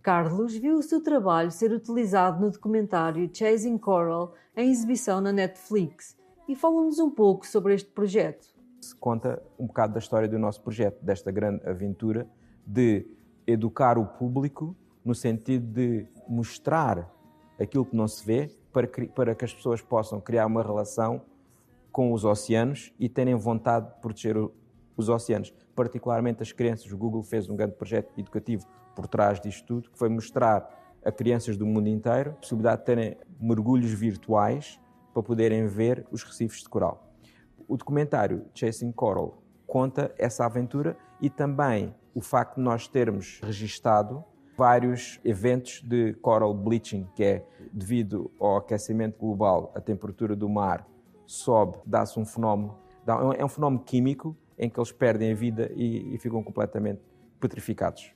Carlos 0.02 0.57
viu 0.57 0.76
o 0.76 0.83
seu 0.83 1.02
trabalho 1.02 1.50
ser 1.50 1.73
utilizado 1.73 2.40
no 2.40 2.50
documentário 2.50 3.30
Chasing 3.33 3.76
Coral 3.76 4.35
em 4.57 4.71
exibição 4.71 5.21
na 5.21 5.30
Netflix 5.30 6.16
e 6.49 6.54
fala-nos 6.54 6.99
um 6.99 7.11
pouco 7.11 7.47
sobre 7.47 7.75
este 7.75 7.90
projeto. 7.90 8.49
Se 8.80 8.95
conta 8.97 9.42
um 9.59 9.66
bocado 9.66 9.92
da 9.92 9.99
história 9.99 10.26
do 10.26 10.38
nosso 10.38 10.62
projeto, 10.62 11.04
desta 11.04 11.30
grande 11.30 11.69
aventura 11.69 12.26
de 12.66 13.07
educar 13.47 13.99
o 13.99 14.07
público 14.07 14.75
no 15.04 15.14
sentido 15.14 15.66
de 15.66 16.07
mostrar 16.26 17.11
aquilo 17.61 17.85
que 17.85 17.95
não 17.95 18.09
se 18.09 18.25
vê 18.25 18.50
para 18.73 18.87
que, 18.87 19.07
para 19.09 19.35
que 19.35 19.45
as 19.45 19.52
pessoas 19.52 19.83
possam 19.83 20.21
criar 20.21 20.47
uma 20.47 20.62
relação 20.62 21.23
com 21.93 22.12
os 22.12 22.25
oceanos 22.25 22.93
e 22.99 23.09
terem 23.09 23.35
vontade 23.35 23.88
de 23.88 24.00
proteger 24.00 24.37
os 24.97 25.09
oceanos, 25.09 25.52
particularmente 25.75 26.43
as 26.43 26.52
crianças. 26.52 26.90
O 26.90 26.97
Google 26.97 27.23
fez 27.23 27.49
um 27.49 27.57
grande 27.57 27.75
projeto 27.75 28.12
educativo 28.19 28.67
por 28.95 29.07
trás 29.07 29.40
disto 29.40 29.67
tudo, 29.67 29.90
que 29.90 29.99
foi 29.99 30.09
mostrar 30.09 30.69
a 31.05 31.11
crianças 31.11 31.57
do 31.57 31.67
mundo 31.67 31.88
inteiro 31.88 32.31
a 32.31 32.35
possibilidade 32.35 32.81
de 32.81 32.87
terem 32.87 33.17
mergulhos 33.40 33.93
virtuais 33.93 34.79
para 35.12 35.23
poderem 35.23 35.67
ver 35.67 36.07
os 36.11 36.23
recifes 36.23 36.62
de 36.62 36.69
coral. 36.69 37.11
O 37.67 37.76
documentário 37.76 38.47
Chasing 38.55 38.93
Coral 38.93 39.43
conta 39.67 40.14
essa 40.19 40.45
aventura 40.45 40.97
e 41.21 41.31
também 41.31 41.95
o 42.14 42.21
facto 42.21 42.57
de 42.57 42.62
nós 42.62 42.88
termos 42.88 43.40
registado 43.43 44.25
vários 44.61 45.19
eventos 45.25 45.81
de 45.81 46.12
coral 46.21 46.52
bleaching, 46.52 47.09
que 47.14 47.25
é 47.25 47.47
devido 47.73 48.31
ao 48.38 48.59
aquecimento 48.59 49.19
global, 49.19 49.73
a 49.75 49.81
temperatura 49.81 50.37
do 50.37 50.50
mar 50.50 50.87
sobe, 51.25 51.79
dá-se 51.87 52.21
um 52.21 52.26
fenómeno, 52.26 52.76
é 53.38 53.43
um 53.43 53.49
fenómeno 53.49 53.83
químico 53.83 54.37
em 54.59 54.69
que 54.69 54.79
eles 54.79 54.93
perdem 54.93 55.33
a 55.33 55.35
vida 55.35 55.73
e, 55.75 56.14
e 56.14 56.19
ficam 56.19 56.43
completamente 56.43 57.00
petrificados. 57.40 58.12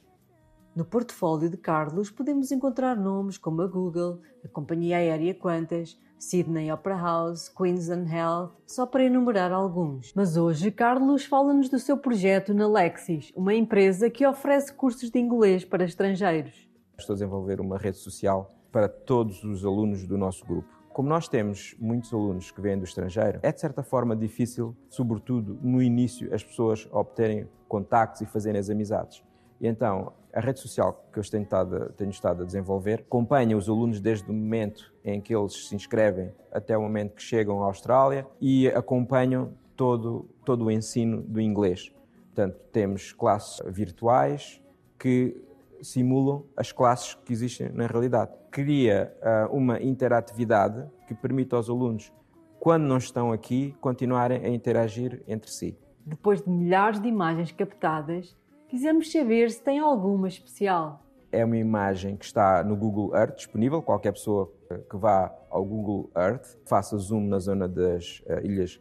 No 0.75 0.85
portfólio 0.85 1.49
de 1.49 1.57
Carlos 1.57 2.11
podemos 2.11 2.51
encontrar 2.51 2.97
nomes 2.97 3.39
como 3.39 3.63
a 3.63 3.67
Google, 3.69 4.19
a 4.45 4.49
companhia 4.49 4.97
aérea 4.97 5.33
Qantas, 5.33 5.97
Sydney 6.19 6.73
Opera 6.73 6.97
House, 6.97 7.49
Queensland 7.49 8.13
Health, 8.13 8.51
só 8.67 8.85
para 8.85 9.05
enumerar 9.05 9.53
alguns. 9.53 10.13
Mas 10.17 10.37
hoje 10.37 10.73
Carlos 10.73 11.25
fala-nos 11.25 11.69
do 11.69 11.79
seu 11.79 11.97
projeto 11.97 12.53
na 12.53 12.67
Lexis, 12.67 13.31
uma 13.37 13.55
empresa 13.55 14.11
que 14.11 14.27
oferece 14.27 14.75
cursos 14.75 15.11
de 15.11 15.19
inglês 15.21 15.65
para 15.65 15.85
estrangeiros. 15.85 16.69
Estou 16.99 17.15
a 17.15 17.17
desenvolver 17.17 17.61
uma 17.61 17.79
rede 17.79 17.99
social 17.99 18.53
para 18.73 18.89
todos 18.89 19.45
os 19.45 19.65
alunos 19.65 20.05
do 20.05 20.19
nosso 20.19 20.45
grupo. 20.45 20.69
Como 20.93 21.09
nós 21.09 21.29
temos 21.29 21.77
muitos 21.79 22.13
alunos 22.13 22.51
que 22.51 22.61
vêm 22.61 22.77
do 22.77 22.85
estrangeiro, 22.85 23.39
é 23.45 23.53
de 23.53 23.61
certa 23.61 23.85
forma 23.85 24.17
difícil, 24.17 24.77
sobretudo 24.89 25.57
no 25.63 25.81
início, 25.81 26.35
as 26.35 26.43
pessoas 26.43 26.89
obterem 26.91 27.49
contactos 27.69 28.23
e 28.23 28.27
fazerem 28.27 28.59
as 28.59 28.69
amizades. 28.69 29.23
E 29.61 29.67
então, 29.67 30.13
a 30.33 30.41
rede 30.41 30.59
social 30.59 31.05
que 31.13 31.19
eu 31.19 31.23
tenho 31.31 31.45
estado, 31.45 31.93
tenho 31.97 32.11
estado 32.11 32.43
a 32.43 32.47
desenvolver 32.47 33.01
acompanha 33.01 33.57
os 33.57 33.69
alunos 33.69 34.01
desde 34.01 34.29
o 34.29 34.35
momento 34.35 34.93
em 35.05 35.21
que 35.21 35.35
eles 35.35 35.69
se 35.69 35.77
inscrevem 35.77 36.33
até 36.53 36.77
o 36.77 36.83
momento 36.83 37.15
que 37.15 37.23
chegam 37.23 37.63
à 37.63 37.67
Austrália 37.67 38.27
e 38.41 38.69
acompanham 38.69 39.53
todo, 39.77 40.29
todo 40.45 40.65
o 40.65 40.71
ensino 40.71 41.23
do 41.23 41.41
inglês. 41.41 41.93
Portanto, 42.35 42.59
temos 42.73 43.13
classes 43.13 43.61
virtuais 43.67 44.61
que 44.99 45.41
simulam 45.81 46.45
as 46.57 46.73
classes 46.73 47.15
que 47.15 47.33
existem 47.33 47.69
na 47.69 47.87
realidade. 47.87 48.33
Cria 48.51 49.15
uh, 49.21 49.57
uma 49.57 49.81
interatividade 49.81 50.85
que 51.07 51.15
permite 51.15 51.55
aos 51.55 51.69
alunos, 51.69 52.13
quando 52.59 52.85
não 52.85 52.97
estão 52.97 53.31
aqui, 53.31 53.77
continuarem 53.81 54.45
a 54.45 54.49
interagir 54.49 55.23
entre 55.29 55.51
si. 55.51 55.79
Depois 56.05 56.43
de 56.43 56.51
milhares 56.51 57.01
de 57.01 57.09
imagens 57.09 57.53
captadas, 57.53 58.37
quisemos 58.75 59.13
saber 59.13 59.53
se 59.53 59.63
tem 59.63 59.79
alguma 59.79 60.27
especial. 60.27 61.01
É 61.31 61.45
uma 61.45 61.57
imagem 61.57 62.17
que 62.17 62.25
está 62.25 62.65
no 62.65 62.75
Google 62.77 63.15
Earth 63.15 63.37
disponível. 63.37 63.81
Qualquer 63.81 64.11
pessoa 64.11 64.53
que 64.91 64.97
vá 64.97 65.33
ao 65.49 65.65
Google 65.65 66.11
Earth, 66.17 66.59
faça 66.67 66.99
zoom 66.99 67.29
na 67.29 67.39
zona 67.39 67.69
das 67.69 68.21
uh, 68.27 68.45
Ilhas 68.45 68.81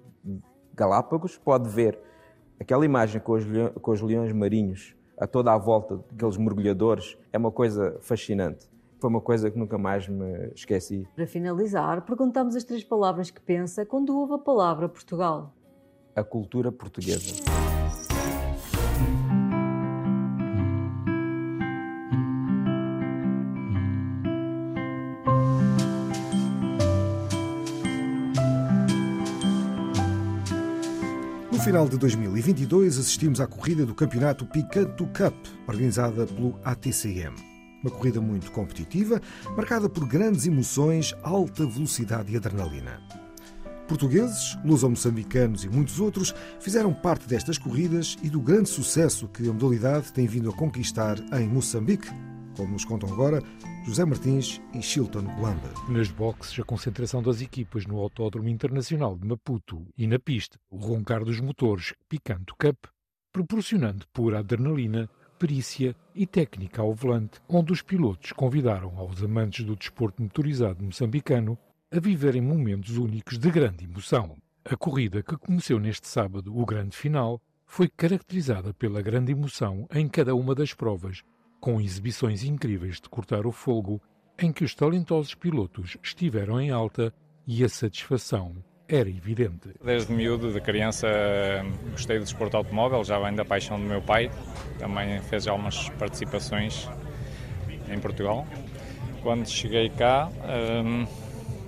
Galápagos, 0.74 1.38
pode 1.38 1.70
ver 1.70 2.00
aquela 2.60 2.84
imagem 2.84 3.22
com 3.22 3.34
os, 3.34 3.44
com 3.82 3.92
os 3.92 4.02
leões 4.02 4.34
marinhos 4.34 4.96
a 5.16 5.28
toda 5.28 5.54
a 5.54 5.58
volta 5.60 5.98
daqueles 6.12 6.38
mergulhadores. 6.38 7.16
É 7.32 7.38
uma 7.38 7.52
coisa 7.52 7.96
fascinante. 8.02 8.68
Foi 9.00 9.12
uma 9.12 9.22
coisa 9.22 9.52
que 9.52 9.60
nunca 9.60 9.78
mais 9.78 10.08
me 10.10 10.52
esqueci. 10.56 11.08
Para 11.16 11.28
finalizar, 11.28 12.02
perguntamos 12.02 12.56
as 12.56 12.64
três 12.64 12.84
palavras 12.84 13.30
que 13.30 13.40
pensa 13.40 13.86
quando 13.86 14.18
ouve 14.18 14.34
a 14.34 14.40
palavra 14.40 14.90
Portugal. 14.90 15.54
A 16.16 16.24
cultura 16.24 16.72
portuguesa. 16.72 17.44
Final 31.63 31.88
de 31.88 31.98
2022 31.98 33.00
assistimos 33.00 33.39
à 33.39 33.48
corrida 33.48 33.86
do 33.86 33.96
campeonato 33.96 34.46
Picanto 34.46 35.08
Cup, 35.08 35.34
organizada 35.65 36.27
pelo 36.27 36.60
ATCM. 36.62 37.34
Uma 37.82 37.89
corrida 37.89 38.20
muito 38.20 38.51
competitiva, 38.51 39.22
marcada 39.55 39.88
por 39.88 40.05
grandes 40.05 40.46
emoções, 40.46 41.15
alta 41.24 41.65
velocidade 41.65 42.34
e 42.34 42.36
adrenalina. 42.36 43.00
Portugueses, 43.88 44.58
luso-moçambicanos 44.65 45.63
e 45.63 45.70
muitos 45.70 46.01
outros 46.01 46.36
fizeram 46.60 46.93
parte 46.93 47.29
destas 47.29 47.58
corridas 47.58 48.17
e 48.22 48.29
do 48.29 48.41
grande 48.41 48.67
sucesso 48.67 49.29
que 49.29 49.48
a 49.48 49.53
modalidade 49.53 50.12
tem 50.12 50.27
vindo 50.27 50.50
a 50.50 50.53
conquistar 50.53 51.17
em 51.39 51.48
Moçambique, 51.48 52.10
como 52.55 52.74
nos 52.74 52.86
contam 52.86 53.12
agora 53.12 53.41
José 53.86 54.05
Martins 54.05 54.62
e 54.74 54.81
Chilton 54.81 55.25
Guamba. 55.38 55.74
Nas 55.89 56.10
boxes, 56.10 56.60
a 56.60 56.63
concentração 56.63 57.22
das 57.22 57.41
equipas 57.41 57.86
no 57.86 58.00
Autódromo 58.00 58.50
Internacional 58.50 59.17
de 59.17 59.27
Maputo 59.27 59.86
e 59.98 60.07
na 60.07 60.19
pista, 60.19 60.57
o 60.69 60.77
roncar 60.77 61.24
dos 61.24 61.39
motores 61.39 61.93
Picanto 62.07 62.55
Cup, 62.57 62.86
proporcionando 63.31 64.05
pura 64.13 64.39
adrenalina, 64.39 65.10
perícia 65.38 65.95
e 66.15 66.25
técnica 66.25 66.81
ao 66.81 66.93
volante, 66.93 67.39
onde 67.50 67.74
os 67.74 67.81
pilotos 67.81 68.31
convidaram 68.31 68.98
aos 68.98 69.22
amantes 69.22 69.65
do 69.65 69.75
desporto 69.75 70.22
motorizado 70.22 70.83
moçambicano 70.83 71.57
a 71.91 72.00
viverem 72.00 72.41
momentos 72.41 72.98
únicos 72.98 73.38
de 73.38 73.51
grande 73.51 73.86
emoção. 73.86 74.38
A 74.63 74.77
corrida 74.77 75.22
que 75.22 75.36
começou 75.36 75.79
neste 75.79 76.07
sábado, 76.07 76.57
o 76.57 76.65
grande 76.65 76.95
final, 76.95 77.41
foi 77.65 77.89
caracterizada 77.89 78.74
pela 78.74 79.01
grande 79.01 79.31
emoção 79.31 79.88
em 79.93 80.07
cada 80.07 80.36
uma 80.36 80.55
das 80.55 80.74
provas 80.74 81.24
com 81.63 81.79
exibições 81.79 82.43
incríveis 82.43 83.00
de 83.00 83.08
cortar 83.08 83.46
o 83.46 83.51
fogo, 83.53 84.01
em 84.38 84.51
que 84.51 84.65
os 84.65 84.75
talentosos 84.75 85.34
pilotos 85.34 85.96
estiveram 86.03 86.60
em 86.60 86.72
alta 86.72 87.13
e 87.48 87.63
a 87.63 87.70
satisfação 87.70 88.53
era 88.86 89.10
evidente. 89.10 89.70
Desde 89.82 90.12
miúdo, 90.12 90.51
de 90.51 90.60
criança, 90.60 91.08
gostei 91.91 92.17
do 92.17 92.25
desporto 92.25 92.58
automóvel, 92.58 93.01
já 93.05 93.17
vem 93.17 93.34
da 93.34 93.46
paixão 93.46 93.79
do 93.79 93.86
meu 93.86 94.01
pai, 94.01 94.29
também 94.77 95.22
fez 95.22 95.48
algumas 95.48 95.88
participações 95.91 96.89
em 97.89 97.98
Portugal. 97.98 98.46
Quando 99.22 99.48
cheguei 99.48 99.88
cá, 99.88 100.29
hum, 100.84 101.08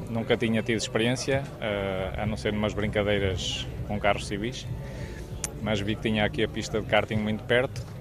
nunca 0.10 0.36
tinha 0.36 0.62
tido 0.62 0.76
experiência, 0.76 1.42
uh, 1.42 2.22
a 2.22 2.26
não 2.26 2.36
ser 2.36 2.52
umas 2.52 2.74
brincadeiras 2.74 3.66
com 3.88 3.98
carros 3.98 4.28
civis, 4.28 4.68
mas 5.62 5.80
vi 5.80 5.96
que 5.96 6.02
tinha 6.02 6.26
aqui 6.26 6.44
a 6.44 6.50
pista 6.50 6.82
de 6.82 6.86
karting 6.86 7.16
muito 7.16 7.46
perto. 7.46 7.95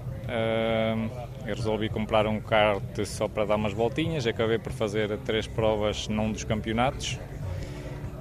Eu 1.45 1.55
resolvi 1.55 1.89
comprar 1.89 2.25
um 2.25 2.39
kart 2.39 3.05
só 3.05 3.27
para 3.27 3.45
dar 3.45 3.55
umas 3.55 3.73
voltinhas, 3.73 4.25
acabei 4.25 4.57
por 4.57 4.71
fazer 4.71 5.15
três 5.19 5.47
provas 5.47 6.07
num 6.07 6.31
dos 6.31 6.43
campeonatos 6.43 7.19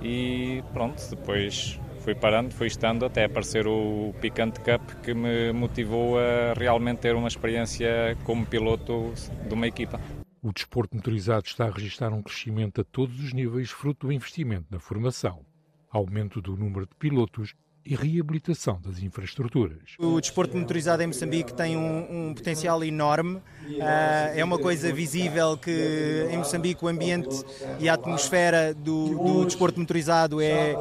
e 0.03 0.63
pronto, 0.73 1.01
depois 1.09 1.81
fui 2.01 2.15
parando, 2.15 2.53
fui 2.55 2.67
estando 2.67 3.07
até 3.07 3.25
aparecer 3.25 3.67
o 3.67 4.15
Picante 4.21 4.61
Cup 4.61 5.03
que 5.03 5.15
me 5.15 5.53
motivou 5.53 6.19
a 6.19 6.53
realmente 6.53 6.99
ter 6.99 7.15
uma 7.17 7.29
experiência 7.29 8.15
como 8.25 8.45
piloto 8.45 9.15
de 9.49 9.55
uma 9.55 9.67
equipa. 9.67 9.99
O 10.43 10.53
desporto 10.53 10.95
motorizado 10.95 11.47
está 11.47 11.65
a 11.65 11.71
registrar 11.71 12.13
um 12.13 12.23
crescimento 12.23 12.83
a 12.83 12.85
todos 12.85 13.19
os 13.19 13.33
níveis 13.33 13.71
fruto 13.71 14.09
do 14.09 14.13
investimento 14.13 14.67
na 14.71 14.79
formação. 14.79 15.41
aumento 15.91 16.43
do 16.43 16.55
número 16.57 16.87
de 16.87 16.95
pilotos 16.97 17.55
e 17.87 17.95
reabilitação 17.95 18.81
das 18.83 19.03
infraestruturas. 19.03 19.79
O 19.99 20.21
desporto 20.21 20.57
motorizado 20.57 21.03
em 21.03 21.07
Moçambique 21.07 21.53
tem 21.53 21.77
um, 21.77 22.29
um 22.29 22.35
potencial 22.35 22.83
enorme. 22.83 23.37
Uh, 23.37 23.83
é 24.35 24.43
uma 24.43 24.59
coisa 24.59 24.93
visível 24.93 25.57
que 25.59 26.27
em 26.31 26.39
Moçambique 26.39 26.85
o 26.85 26.89
ambiente 26.89 27.45
e 27.79 27.89
a 27.89 27.95
atmosfera 27.95 28.73
do, 28.73 29.19
do 29.19 29.45
desporto 29.45 29.79
motorizado 29.79 30.41
é, 30.41 30.75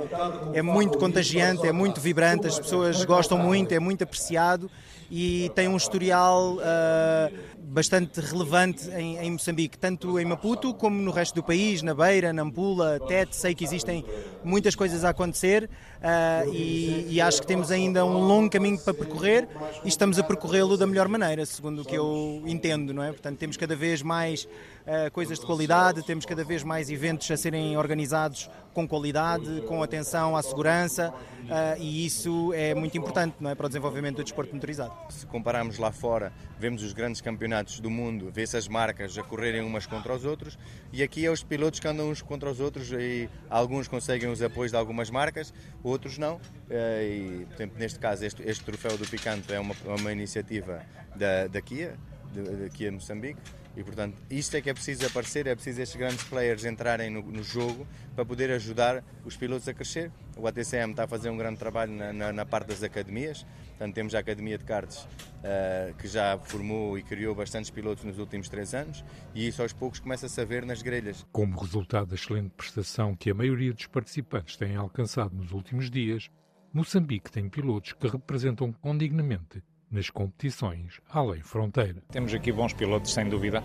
é 0.53 0.62
muito 0.62 0.98
contagiante, 0.98 1.67
é 1.67 1.72
muito 1.72 2.00
vibrante, 2.00 2.48
as 2.48 2.57
pessoas 2.57 3.03
gostam 3.03 3.38
muito, 3.38 3.74
é 3.74 3.79
muito 3.79 4.03
apreciado 4.03 4.72
e 5.15 5.51
tem 5.53 5.67
um 5.67 5.77
historial 5.77 6.55
uh, 6.55 7.38
bastante 7.60 8.19
relevante 8.19 8.89
em, 8.91 9.17
em, 9.17 9.31
Moçambique, 9.31 9.77
tanto 9.77 10.19
em 10.19 10.25
Maputo 10.25 10.74
como 10.74 11.00
no 11.00 11.12
resto 11.12 11.36
do 11.36 11.43
país, 11.43 11.81
na 11.81 11.93
Beira, 11.93 12.33
na 12.33 12.41
Ampula, 12.41 13.00
Tete. 13.07 13.36
Sei 13.36 13.53
que 13.53 13.63
existem 13.63 14.03
muitas 14.43 14.75
coisas 14.75 15.03
a 15.03 15.09
acontecer 15.09 15.69
uh, 16.00 16.53
e, 16.53 17.07
e, 17.09 17.21
acho 17.21 17.41
que 17.41 17.47
temos 17.47 17.71
ainda 17.71 18.05
um 18.05 18.19
longo 18.19 18.50
caminho 18.50 18.77
para 18.79 18.93
percorrer 18.93 19.47
e 19.83 19.88
estamos 19.88 20.19
a 20.19 20.23
percorrê-lo 20.23 20.77
da 20.77 20.85
melhor 20.85 21.07
maneira, 21.07 21.45
segundo 21.45 21.81
o 21.81 21.85
que 21.85 21.95
eu 21.95 22.43
entendo, 22.45 22.93
não 22.93 23.03
é? 23.03 23.12
Portanto, 23.12 23.38
temos 23.38 23.57
cada 23.57 23.75
vez 23.75 24.01
mais 24.01 24.43
uh, 24.43 25.12
coisas 25.12 25.39
de 25.39 25.45
qualidade, 25.45 26.03
temos 26.03 26.25
cada 26.25 26.43
vez 26.43 26.63
mais 26.63 26.89
eventos 26.89 27.29
a 27.31 27.38
serem 27.38 27.77
organizados 27.77 28.50
com 28.73 28.88
qualidade, 28.88 29.62
com 29.67 29.83
atenção 29.83 30.35
à 30.35 30.41
segurança 30.41 31.13
uh, 31.43 31.79
e 31.79 32.05
isso 32.05 32.51
é 32.53 32.73
muito 32.73 32.97
importante, 32.97 33.35
não 33.39 33.50
é, 33.50 33.55
para 33.55 33.65
o 33.65 33.69
desenvolvimento 33.69 34.17
do 34.17 34.23
desporto 34.23 34.53
motorizado. 34.53 34.93
Se 35.09 35.25
compararmos 35.27 35.77
lá 35.77 35.91
fora, 35.91 36.33
vemos 36.59 36.83
os 36.83 36.93
grandes 36.93 37.21
campeonatos 37.21 37.79
do 37.79 37.89
mundo, 37.89 38.31
vê-se 38.31 38.57
as 38.57 38.67
marcas 38.67 39.17
a 39.17 39.23
correrem 39.23 39.62
umas 39.62 39.85
contra 39.85 40.13
os 40.13 40.25
outros 40.25 40.57
e 40.91 41.03
aqui 41.03 41.25
é 41.25 41.31
os 41.31 41.43
pilotos 41.43 41.79
que 41.79 41.88
andam 41.88 42.09
uns 42.09 42.21
contra 42.21 42.50
os 42.50 42.59
outros 42.59 42.91
e 42.91 43.29
alguns 43.50 43.88
conseguem 43.88 44.29
os 44.33 44.41
apoios 44.41 44.71
de 44.71 44.77
algumas 44.77 45.09
marcas, 45.09 45.53
outros 45.83 46.17
não. 46.17 46.39
Eh, 46.69 47.41
e, 47.41 47.45
por 47.45 47.55
exemplo, 47.55 47.79
neste 47.79 47.99
caso, 47.99 48.25
este, 48.25 48.43
este 48.43 48.63
troféu 48.63 48.97
do 48.97 49.07
Picanto 49.07 49.53
é 49.53 49.59
uma, 49.59 49.75
uma 49.85 50.11
iniciativa 50.11 50.83
da, 51.15 51.47
da 51.47 51.61
Kia, 51.61 51.95
da 52.33 52.69
Kia 52.69 52.91
Moçambique, 52.91 53.39
e 53.75 53.83
portanto, 53.83 54.15
isto 54.29 54.55
é 54.55 54.61
que 54.61 54.69
é 54.69 54.73
preciso 54.73 55.05
aparecer, 55.05 55.47
é 55.47 55.55
preciso 55.55 55.81
estes 55.81 55.97
grandes 55.97 56.23
players 56.25 56.63
entrarem 56.63 57.09
no, 57.09 57.23
no, 57.23 57.43
jogo 57.43 57.87
para 58.15 58.23
poder 58.23 58.51
ajudar 58.51 59.03
os 59.25 59.35
pilotos 59.35 59.67
a 59.67 59.73
crescer. 59.73 60.11
O 60.37 60.47
ATCM 60.47 60.91
está 60.91 61.05
a 61.05 61.07
fazer 61.07 61.29
um 61.31 61.37
grande 61.37 61.57
trabalho 61.57 61.91
na, 61.91 62.13
na, 62.13 62.31
na 62.31 62.45
parte 62.45 62.67
das 62.67 62.83
academias, 62.83 63.45
portanto, 63.83 63.95
temos 63.95 64.15
a 64.15 64.19
Academia 64.19 64.57
de 64.57 64.63
Karts 64.63 65.03
uh, 65.03 65.93
que 65.97 66.07
já 66.07 66.37
formou 66.37 66.97
e 66.97 67.03
criou 67.03 67.35
bastantes 67.35 67.69
pilotos 67.69 68.03
nos 68.05 68.17
últimos 68.17 68.47
três 68.47 68.73
anos 68.73 69.03
e 69.35 69.47
isso 69.47 69.61
aos 69.61 69.73
poucos 69.73 69.99
começa-se 69.99 70.39
a 70.39 70.45
ver 70.45 70.65
nas 70.65 70.81
grelhas. 70.81 71.25
Como 71.31 71.59
resultado 71.59 72.07
da 72.07 72.15
excelente 72.15 72.51
prestação 72.55 73.15
que 73.15 73.29
a 73.29 73.33
maioria 73.33 73.73
dos 73.73 73.87
participantes 73.87 74.55
têm 74.55 74.75
alcançado 74.75 75.35
nos 75.35 75.51
últimos 75.51 75.89
dias, 75.91 76.29
Moçambique 76.71 77.31
tem 77.31 77.49
pilotos 77.49 77.93
que 77.93 78.07
representam 78.07 78.71
condignamente 78.71 79.61
nas 79.91 80.09
competições 80.09 80.99
além 81.09 81.41
fronteira. 81.41 82.01
Temos 82.09 82.33
aqui 82.33 82.51
bons 82.51 82.73
pilotos, 82.73 83.13
sem 83.13 83.27
dúvida. 83.27 83.61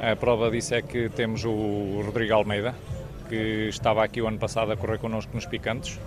A 0.00 0.14
prova 0.16 0.50
disso 0.50 0.74
é 0.74 0.82
que 0.82 1.08
temos 1.08 1.44
o 1.44 2.02
Rodrigo 2.04 2.34
Almeida, 2.34 2.74
que 3.28 3.68
estava 3.68 4.04
aqui 4.04 4.20
o 4.20 4.28
ano 4.28 4.38
passado 4.38 4.70
a 4.70 4.76
correr 4.76 4.98
connosco 4.98 5.34
nos 5.34 5.46
Picantes. 5.46 5.98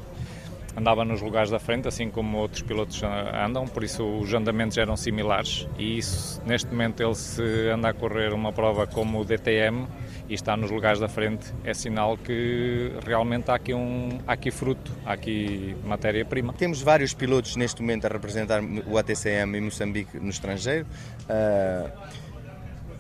Andava 0.76 1.06
nos 1.06 1.22
lugares 1.22 1.52
da 1.52 1.60
frente, 1.60 1.88
assim 1.88 2.10
como 2.10 2.38
outros 2.38 2.62
pilotos 2.62 3.02
andam, 3.04 3.66
por 3.68 3.84
isso 3.84 4.04
os 4.04 4.34
andamentos 4.34 4.78
eram 4.78 4.98
similares. 4.98 5.68
E 5.78 6.00
isso, 6.00 6.42
neste 6.46 6.70
momento, 6.70 7.02
ele 7.02 7.16
se 7.16 7.70
anda 7.70 7.90
a 7.90 7.94
correr 7.94 8.34
uma 8.34 8.52
prova 8.52 8.88
como 8.88 9.22
o 9.22 9.26
DTM, 9.26 9.88
e 10.28 10.34
está 10.34 10.56
nos 10.56 10.72
lugares 10.72 11.00
da 11.00 11.08
frente, 11.08 11.54
é 11.64 11.74
sinal 11.74 12.18
que 12.18 12.92
realmente 13.06 13.52
há 13.52 13.56
aqui, 13.56 13.74
um, 13.74 14.20
há 14.26 14.34
aqui 14.34 14.52
fruto, 14.52 14.92
há 15.06 15.14
aqui 15.14 15.76
matéria-prima. 15.84 16.54
Temos 16.54 16.82
vários 16.82 17.14
pilotos 17.14 17.56
neste 17.56 17.82
momento 17.82 18.06
a 18.06 18.10
representar 18.10 18.62
o 18.88 18.98
ATCM 18.98 19.58
em 19.58 19.62
Moçambique 19.62 20.20
no 20.20 20.30
estrangeiro. 20.30 20.86
Uh, 21.24 22.23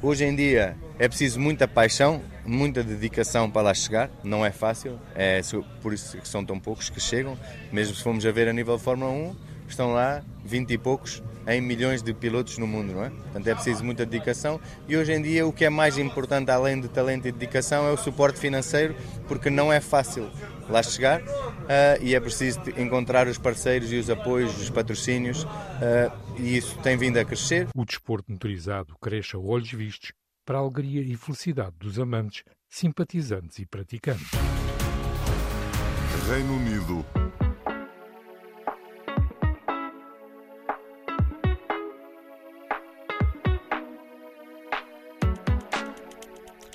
hoje 0.03 0.25
em 0.25 0.35
dia 0.35 0.75
é 0.99 1.07
preciso 1.07 1.39
muita 1.39 1.67
paixão, 1.67 2.21
muita 2.45 2.83
dedicação 2.83 3.49
para 3.49 3.63
lá 3.63 3.73
chegar, 3.73 4.11
não 4.23 4.45
é 4.45 4.51
fácil, 4.51 4.99
é 5.15 5.41
por 5.81 5.93
isso 5.93 6.17
que 6.17 6.27
são 6.27 6.45
tão 6.45 6.59
poucos 6.59 6.89
que 6.89 6.99
chegam, 6.99 7.39
mesmo 7.71 7.95
se 7.95 8.03
formos 8.03 8.25
a 8.25 8.31
ver 8.31 8.47
a 8.49 8.53
nível 8.53 8.77
Fórmula 8.77 9.09
1, 9.09 9.35
estão 9.71 9.93
lá 9.93 10.23
20 10.45 10.71
e 10.71 10.77
poucos 10.77 11.23
em 11.47 11.61
milhões 11.61 12.01
de 12.01 12.13
pilotos 12.13 12.57
no 12.57 12.65
mundo, 12.65 12.93
não 12.93 13.03
é? 13.03 13.09
Portanto, 13.09 13.47
é 13.47 13.53
preciso 13.53 13.83
muita 13.83 14.05
dedicação 14.05 14.59
e 14.87 14.95
hoje 14.95 15.11
em 15.11 15.21
dia 15.21 15.45
o 15.45 15.51
que 15.51 15.65
é 15.65 15.69
mais 15.69 15.97
importante, 15.97 16.49
além 16.51 16.79
de 16.79 16.87
talento 16.87 17.27
e 17.27 17.31
dedicação, 17.31 17.87
é 17.87 17.91
o 17.91 17.97
suporte 17.97 18.39
financeiro, 18.39 18.95
porque 19.27 19.49
não 19.49 19.71
é 19.71 19.79
fácil 19.79 20.29
lá 20.69 20.81
chegar 20.81 21.21
uh, 21.21 22.01
e 22.01 22.15
é 22.15 22.19
preciso 22.19 22.61
encontrar 22.77 23.27
os 23.27 23.37
parceiros 23.37 23.91
e 23.91 23.97
os 23.97 24.09
apoios, 24.09 24.57
os 24.61 24.69
patrocínios 24.69 25.43
uh, 25.43 26.23
e 26.37 26.57
isso 26.57 26.77
tem 26.79 26.97
vindo 26.97 27.17
a 27.17 27.25
crescer. 27.25 27.67
O 27.75 27.85
desporto 27.85 28.31
motorizado 28.31 28.95
cresce 29.01 29.35
a 29.35 29.39
olhos 29.39 29.71
vistos 29.71 30.13
para 30.45 30.57
a 30.57 30.61
alegria 30.61 31.01
e 31.01 31.15
felicidade 31.15 31.73
dos 31.79 31.99
amantes, 31.99 32.43
simpatizantes 32.69 33.59
e 33.59 33.65
praticantes. 33.65 34.31
Reino 36.29 36.55
Unido 36.55 37.05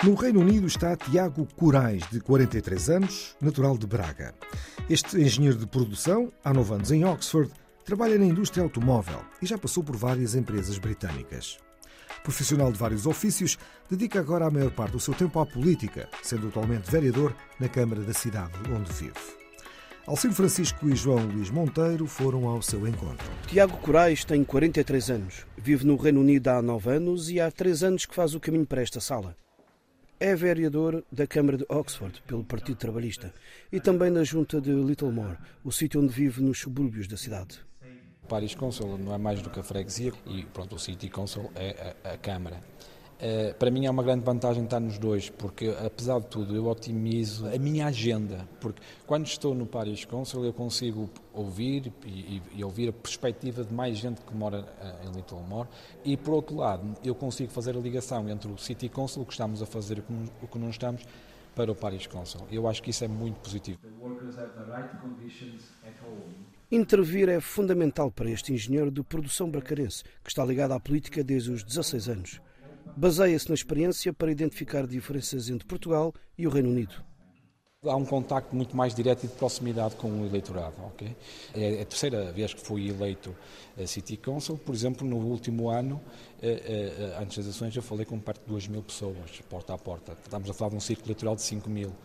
No 0.01 0.15
Reino 0.15 0.39
Unido 0.39 0.65
está 0.65 0.95
Tiago 0.95 1.45
Corais, 1.57 2.09
de 2.09 2.21
43 2.21 2.89
anos, 2.89 3.35
natural 3.41 3.77
de 3.77 3.85
Braga. 3.85 4.33
Este 4.89 5.19
engenheiro 5.19 5.57
de 5.57 5.67
produção, 5.67 6.31
há 6.41 6.53
9 6.53 6.75
anos 6.75 6.91
em 6.91 7.03
Oxford, 7.03 7.51
trabalha 7.83 8.17
na 8.17 8.23
indústria 8.23 8.63
automóvel 8.63 9.19
e 9.41 9.45
já 9.45 9.57
passou 9.57 9.83
por 9.83 9.97
várias 9.97 10.35
empresas 10.35 10.77
britânicas. 10.77 11.57
Profissional 12.23 12.71
de 12.71 12.77
vários 12.77 13.05
ofícios, 13.05 13.59
dedica 13.89 14.21
agora 14.21 14.45
a 14.45 14.49
maior 14.49 14.71
parte 14.71 14.93
do 14.93 15.01
seu 15.01 15.13
tempo 15.13 15.37
à 15.37 15.45
política, 15.45 16.07
sendo 16.23 16.47
atualmente 16.47 16.89
vereador 16.89 17.35
na 17.59 17.67
Câmara 17.67 18.01
da 18.01 18.13
cidade 18.13 18.53
onde 18.73 18.93
vive. 18.93 19.37
Alcino 20.07 20.33
Francisco 20.33 20.87
e 20.87 20.95
João 20.95 21.25
Luís 21.25 21.49
Monteiro 21.49 22.07
foram 22.07 22.47
ao 22.47 22.61
seu 22.61 22.87
encontro. 22.87 23.29
Tiago 23.47 23.77
Corais 23.79 24.23
tem 24.23 24.45
43 24.45 25.09
anos, 25.09 25.45
vive 25.57 25.85
no 25.85 25.97
Reino 25.97 26.21
Unido 26.21 26.47
há 26.47 26.61
9 26.61 26.89
anos 26.89 27.29
e 27.29 27.41
há 27.41 27.51
3 27.51 27.83
anos 27.83 28.05
que 28.05 28.15
faz 28.15 28.33
o 28.33 28.39
caminho 28.39 28.65
para 28.65 28.81
esta 28.81 29.01
sala. 29.01 29.35
É 30.21 30.35
vereador 30.35 31.01
da 31.09 31.25
Câmara 31.25 31.57
de 31.57 31.65
Oxford 31.69 32.21
pelo 32.27 32.43
Partido 32.43 32.75
Trabalhista 32.75 33.33
e 33.71 33.79
também 33.79 34.09
na 34.09 34.21
junta 34.21 34.59
de 34.59 34.69
Littlemore, 34.69 35.37
o 35.63 35.71
sítio 35.71 36.01
onde 36.01 36.13
vive 36.13 36.41
nos 36.43 36.59
subúrbios 36.59 37.07
da 37.07 37.15
cidade. 37.15 37.61
Paris 38.27 38.53
Council 38.53 38.97
não 38.97 39.13
é 39.13 39.17
mais 39.17 39.41
do 39.41 39.49
que 39.49 39.61
a 39.61 39.63
freguesia 39.63 40.11
e 40.25 40.43
pronto, 40.43 40.75
o 40.75 40.79
City 40.79 41.07
Council 41.07 41.49
é 41.55 41.95
a, 42.03 42.15
a 42.15 42.17
Câmara. 42.17 42.59
Uh, 43.19 43.53
para 43.55 43.69
mim 43.69 43.85
é 43.85 43.91
uma 43.91 44.01
grande 44.01 44.23
vantagem 44.23 44.63
estar 44.63 44.79
nos 44.79 44.97
dois, 44.97 45.29
porque 45.29 45.75
apesar 45.85 46.21
de 46.21 46.27
tudo 46.27 46.55
eu 46.55 46.65
otimizo 46.67 47.47
a 47.47 47.57
minha 47.59 47.87
agenda, 47.87 48.47
porque 48.61 48.81
quando 49.05 49.27
estou 49.27 49.53
no 49.53 49.65
Paris 49.65 50.05
Council 50.05 50.45
eu 50.45 50.53
consigo 50.53 51.09
ouvir 51.33 51.91
e, 52.05 52.41
e, 52.55 52.63
ouvir 52.63 52.87
a 52.87 52.93
perspectiva 52.93 53.65
de 53.65 53.73
mais 53.73 53.97
gente 53.97 54.21
que 54.21 54.33
mora 54.33 54.61
uh, 54.61 55.05
em 55.05 55.11
Little 55.11 55.41
More 55.41 55.67
e 56.05 56.15
por 56.15 56.33
outro 56.33 56.55
lado 56.55 56.95
eu 57.03 57.13
consigo 57.13 57.51
fazer 57.51 57.75
a 57.75 57.79
ligação 57.81 58.29
entre 58.29 58.49
o 58.49 58.57
City 58.57 58.87
Council, 58.87 59.23
o 59.23 59.25
que 59.25 59.33
estamos 59.33 59.61
a 59.61 59.65
fazer 59.65 59.97
e 59.97 60.01
o 60.41 60.47
que 60.47 60.57
não 60.57 60.69
estamos, 60.69 61.05
para 61.53 61.69
o 61.69 61.75
Paris 61.75 62.07
Council. 62.07 62.39
Eu 62.49 62.69
acho 62.69 62.81
que 62.81 62.91
isso 62.91 63.03
é 63.03 63.07
muito 63.09 63.37
positivo. 63.41 63.79
Intervir 66.71 67.27
é 67.27 67.41
fundamental 67.41 68.09
para 68.09 68.31
este 68.31 68.53
engenheiro 68.53 68.89
de 68.89 69.03
produção 69.03 69.49
bracarense, 69.49 70.05
que 70.23 70.29
está 70.29 70.45
ligado 70.45 70.71
à 70.71 70.79
política 70.79 71.21
desde 71.21 71.51
os 71.51 71.63
16 71.65 72.07
anos 72.07 72.41
baseia-se 72.95 73.49
na 73.49 73.55
experiência 73.55 74.13
para 74.13 74.31
identificar 74.31 74.85
diferenças 74.85 75.49
entre 75.49 75.67
Portugal 75.67 76.13
e 76.37 76.47
o 76.47 76.49
Reino 76.49 76.69
Unido. 76.69 77.09
Há 77.85 77.95
um 77.95 78.03
contacto 78.03 78.53
muito 78.53 78.75
mais 78.75 78.93
direto 78.93 79.23
e 79.23 79.27
de 79.27 79.33
proximidade 79.35 79.95
com 79.95 80.09
o 80.09 80.25
eleitorado. 80.25 80.75
Okay? 80.87 81.15
É 81.55 81.81
a 81.81 81.85
terceira 81.85 82.29
vez 82.33 82.53
que 82.53 82.59
fui 82.59 82.89
eleito 82.89 83.33
a 83.81 83.87
City 83.87 84.17
Council. 84.17 84.57
Por 84.57 84.75
exemplo, 84.75 85.07
no 85.07 85.15
último 85.15 85.69
ano, 85.69 86.01
eh, 86.41 86.61
eh, 86.97 87.17
antes 87.21 87.37
das 87.37 87.45
eleições, 87.45 87.73
eu 87.73 87.81
falei 87.81 88.05
com 88.05 88.19
perto 88.19 88.41
de 88.41 88.49
2 88.49 88.67
mil 88.67 88.83
pessoas, 88.83 89.39
porta 89.49 89.73
a 89.73 89.77
porta. 89.77 90.11
Estamos 90.21 90.49
a 90.49 90.53
falar 90.53 90.71
de 90.71 90.75
um 90.75 90.81
círculo 90.81 91.07
eleitoral 91.07 91.37
de 91.37 91.41
5 91.41 91.69
mil. 91.69 91.95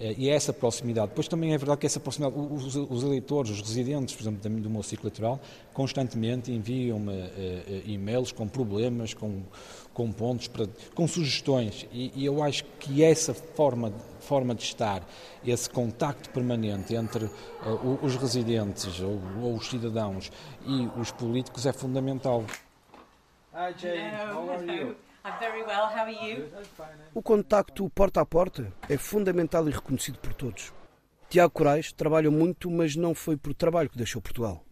Eh, 0.00 0.14
e 0.16 0.30
é 0.30 0.34
essa 0.34 0.52
proximidade. 0.52 1.08
Depois 1.08 1.28
também 1.28 1.52
é 1.52 1.58
verdade 1.58 1.80
que 1.80 1.86
essa 1.86 2.00
proximidade, 2.00 2.38
os, 2.38 2.76
os 2.76 3.02
eleitores, 3.02 3.50
os 3.50 3.60
residentes, 3.60 4.14
por 4.14 4.22
exemplo, 4.22 4.60
do 4.60 4.70
meu 4.70 4.82
ciclo 4.82 5.06
eleitoral, 5.06 5.40
constantemente 5.72 6.52
enviam-me 6.52 7.12
uh, 7.12 7.82
e-mails 7.84 8.30
com 8.32 8.46
problemas, 8.46 9.12
com, 9.14 9.42
com 9.92 10.12
pontos, 10.12 10.48
para, 10.48 10.68
com 10.94 11.08
sugestões. 11.08 11.86
E, 11.92 12.12
e, 12.14 12.24
eu 12.24 12.42
acho 12.42 12.64
que 12.78 13.02
essa 13.02 13.34
forma, 13.34 13.92
forma 14.20 14.54
de 14.54 14.62
estar, 14.62 15.06
esse 15.44 15.68
contacto 15.68 16.30
permanente 16.30 16.94
entre 16.94 17.24
uh, 17.24 17.98
os 18.02 18.14
residentes 18.16 19.00
ou, 19.00 19.20
ou, 19.42 19.54
os 19.56 19.68
cidadãos 19.68 20.30
e 20.66 20.88
os 21.00 21.10
políticos 21.10 21.66
é 21.66 21.72
fundamental. 21.72 22.44
Hi 23.52 23.74
Jane, 23.76 24.32
how 24.32 24.50
are 24.50 24.64
you? 24.64 24.96
very 25.38 25.62
well. 25.62 25.86
How 25.86 26.04
are 26.04 26.12
you? 26.12 26.48
O 27.14 27.22
contacto 27.22 27.88
porta 27.90 28.20
a 28.20 28.26
porta 28.26 28.72
é 28.88 28.96
fundamental 28.96 29.68
e 29.68 29.72
reconhecido 29.72 30.18
por 30.18 30.34
todos. 30.34 30.72
Tiago 31.28 31.52
Corais 31.52 31.92
trabalha 31.92 32.30
muito, 32.30 32.70
mas 32.70 32.96
não 32.96 33.14
foi 33.14 33.36
por 33.36 33.54
trabalho 33.54 33.90
que 33.90 33.98
deixou 33.98 34.22
Portugal. 34.22 34.64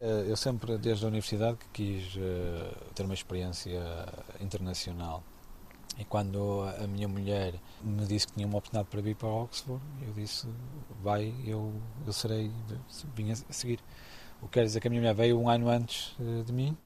Eh, 0.00 0.24
eu 0.28 0.36
sempre, 0.36 0.76
desde 0.78 1.04
a 1.04 1.08
universidade, 1.08 1.58
que 1.58 1.68
quis 1.72 2.16
eh, 2.16 2.74
ter 2.94 3.04
uma 3.04 3.14
experiência 3.14 3.80
internacional. 4.40 5.22
E 5.98 6.04
quando 6.04 6.62
a 6.78 6.86
minha 6.86 7.08
mulher 7.08 7.54
me 7.82 8.04
disse 8.04 8.26
que 8.26 8.34
tinha 8.34 8.46
uma 8.46 8.58
oportunidade 8.58 8.90
para 8.90 9.00
vir 9.00 9.16
para 9.16 9.28
Oxford, 9.28 9.82
eu 10.06 10.12
disse: 10.12 10.46
vai, 11.02 11.32
eu, 11.46 11.72
eu 12.06 12.12
serei, 12.12 12.50
vim 13.14 13.30
a 13.30 13.36
seguir. 13.36 13.80
O 14.42 14.46
que 14.46 14.54
quer 14.54 14.64
dizer 14.64 14.80
que 14.80 14.88
a 14.88 14.90
minha 14.90 15.00
mulher 15.00 15.14
veio 15.14 15.40
um 15.40 15.48
ano 15.48 15.68
antes 15.68 16.14
eh, 16.20 16.42
de 16.42 16.52
mim. 16.52 16.76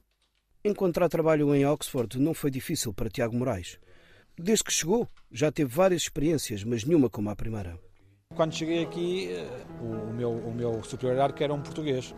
Encontrar 0.63 1.09
trabalho 1.09 1.55
em 1.55 1.65
Oxford 1.65 2.19
não 2.19 2.35
foi 2.35 2.51
difícil 2.51 2.93
para 2.93 3.09
Tiago 3.09 3.35
Moraes. 3.35 3.79
Desde 4.37 4.63
que 4.63 4.71
chegou, 4.71 5.07
já 5.31 5.51
teve 5.51 5.73
várias 5.73 6.03
experiências, 6.03 6.63
mas 6.63 6.85
nenhuma 6.85 7.09
como 7.09 7.31
a 7.31 7.35
primeira. 7.35 7.79
Quando 8.35 8.53
cheguei 8.53 8.83
aqui, 8.83 9.31
o 9.81 10.13
meu, 10.13 10.29
o 10.31 10.53
meu 10.53 10.83
superior 10.83 11.33
que 11.33 11.43
era 11.43 11.51
um 11.51 11.59
português. 11.59 12.13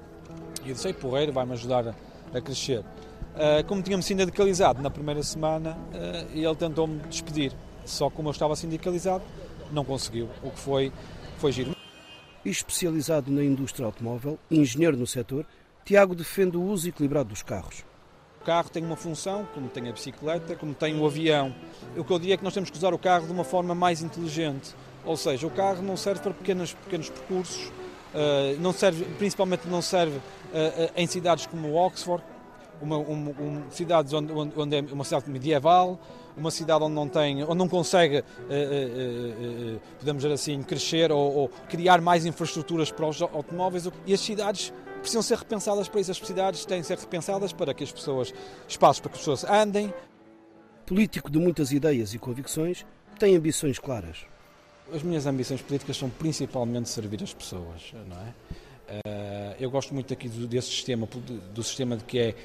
E 0.66 0.70
eu 0.70 0.76
disse, 0.76 0.92
porreiro, 0.92 1.32
vai-me 1.32 1.54
ajudar 1.54 1.96
a 2.34 2.42
crescer. 2.42 2.80
Uh, 2.80 3.66
como 3.66 3.82
tinha-me 3.82 4.04
sindicalizado 4.04 4.82
na 4.82 4.90
primeira 4.90 5.24
semana, 5.24 5.78
uh, 5.94 6.38
ele 6.38 6.56
tentou-me 6.58 7.00
despedir. 7.08 7.54
Só 7.86 8.10
que 8.10 8.18
como 8.18 8.28
eu 8.28 8.34
estava 8.34 8.58
sindicalizado, 8.58 9.24
não 9.72 9.86
conseguiu, 9.86 10.30
o 10.44 10.52
que 10.52 10.60
foi, 10.60 10.92
foi 11.38 11.54
giro. 11.54 11.74
Especializado 12.44 13.32
na 13.32 13.42
indústria 13.42 13.86
automóvel, 13.86 14.38
engenheiro 14.52 14.98
no 14.98 15.08
setor, 15.08 15.46
Tiago 15.86 16.14
defende 16.14 16.58
o 16.58 16.62
uso 16.62 16.90
equilibrado 16.90 17.30
dos 17.30 17.42
carros. 17.42 17.86
Carro 18.44 18.70
tem 18.70 18.84
uma 18.84 18.96
função, 18.96 19.48
como 19.54 19.70
tem 19.70 19.90
a 19.90 19.92
bicicleta, 19.92 20.56
como 20.56 20.74
tem 20.74 21.00
o 21.00 21.06
avião. 21.06 21.54
O 21.96 22.04
que 22.04 22.12
eu 22.12 22.20
digo 22.20 22.34
é 22.34 22.38
que 22.38 22.44
nós 22.44 22.54
temos 22.54 22.70
que 22.70 22.78
usar 22.78 22.94
o 22.94 23.00
carro 23.00 23.26
de 23.26 23.32
uma 23.32 23.44
forma 23.44 23.74
mais 23.74 24.02
inteligente. 24.02 24.76
Ou 25.06 25.18
seja, 25.18 25.46
o 25.48 25.50
carro 25.50 25.82
não 25.82 25.98
serve 25.98 26.22
para 26.22 26.34
pequenos, 26.34 26.74
pequenos 26.74 27.10
percursos, 27.10 27.68
uh, 27.68 28.60
não 28.60 28.72
serve, 28.72 29.06
principalmente 29.18 29.68
não 29.68 29.82
serve 29.82 30.20
em 30.96 31.08
cidades 31.08 31.48
como 31.48 31.74
Oxford, 31.74 32.24
uma, 32.80 32.98
uma, 32.98 33.32
uma 33.32 33.64
cidades 33.72 34.14
onde, 34.14 34.32
onde, 34.32 34.76
é 34.76 34.82
uma 34.92 35.04
cidade 35.04 35.30
medieval, 35.30 36.00
uma 36.36 36.52
cidade 36.52 36.84
onde 36.84 36.94
não 36.94 37.08
tem, 37.08 37.44
onde 37.44 37.56
não 37.56 37.68
consegue, 37.68 38.20
uh, 38.20 39.82
podemos 40.00 40.22
dizer 40.24 40.34
assim, 40.34 40.62
crescer 40.62 41.12
ou, 41.12 41.36
ou, 41.36 41.50
criar 41.70 42.02
mais 42.02 42.26
infraestruturas 42.26 42.92
para 42.92 43.08
os 43.08 43.22
automóveis. 43.22 43.90
E 44.06 44.14
as 44.14 44.20
cidades 44.20 44.74
precisam 45.04 45.22
ser 45.22 45.38
repensadas 45.38 45.88
para 45.88 46.02
isso. 46.02 46.12
As 46.12 46.18
cidades 46.18 46.66
têm 46.66 46.82
de 46.82 46.88
ser 46.88 46.98
repensadas 46.98 47.54
para 47.54 47.74
que 47.74 47.84
as 47.84 47.92
pessoas, 47.92 48.34
espaços 48.68 49.00
para 49.00 49.12
que 49.12 49.16
as 49.16 49.22
pessoas 49.22 49.44
andem. 49.44 49.94
Político 50.86 51.30
de 51.30 51.40
muitas 51.40 51.72
ideias 51.72 52.14
e 52.14 52.20
convicções, 52.20 52.86
tem 53.20 53.36
ambições 53.36 53.80
claras. 53.80 54.26
As 54.94 55.02
minhas 55.02 55.26
ambições 55.26 55.62
políticas 55.62 55.96
são 55.96 56.10
principalmente 56.10 56.90
servir 56.90 57.24
as 57.24 57.34
pessoas, 57.34 57.94
não 58.08 58.18
é? 58.18 58.34
eu 59.60 59.72
gosto 59.72 59.94
muito 59.94 60.12
aqui 60.14 60.28
desse 60.28 60.68
sistema, 60.68 61.08
do 61.54 61.64
sistema 61.64 61.98
de 61.98 62.04
que 62.04 62.20
é 62.20 62.36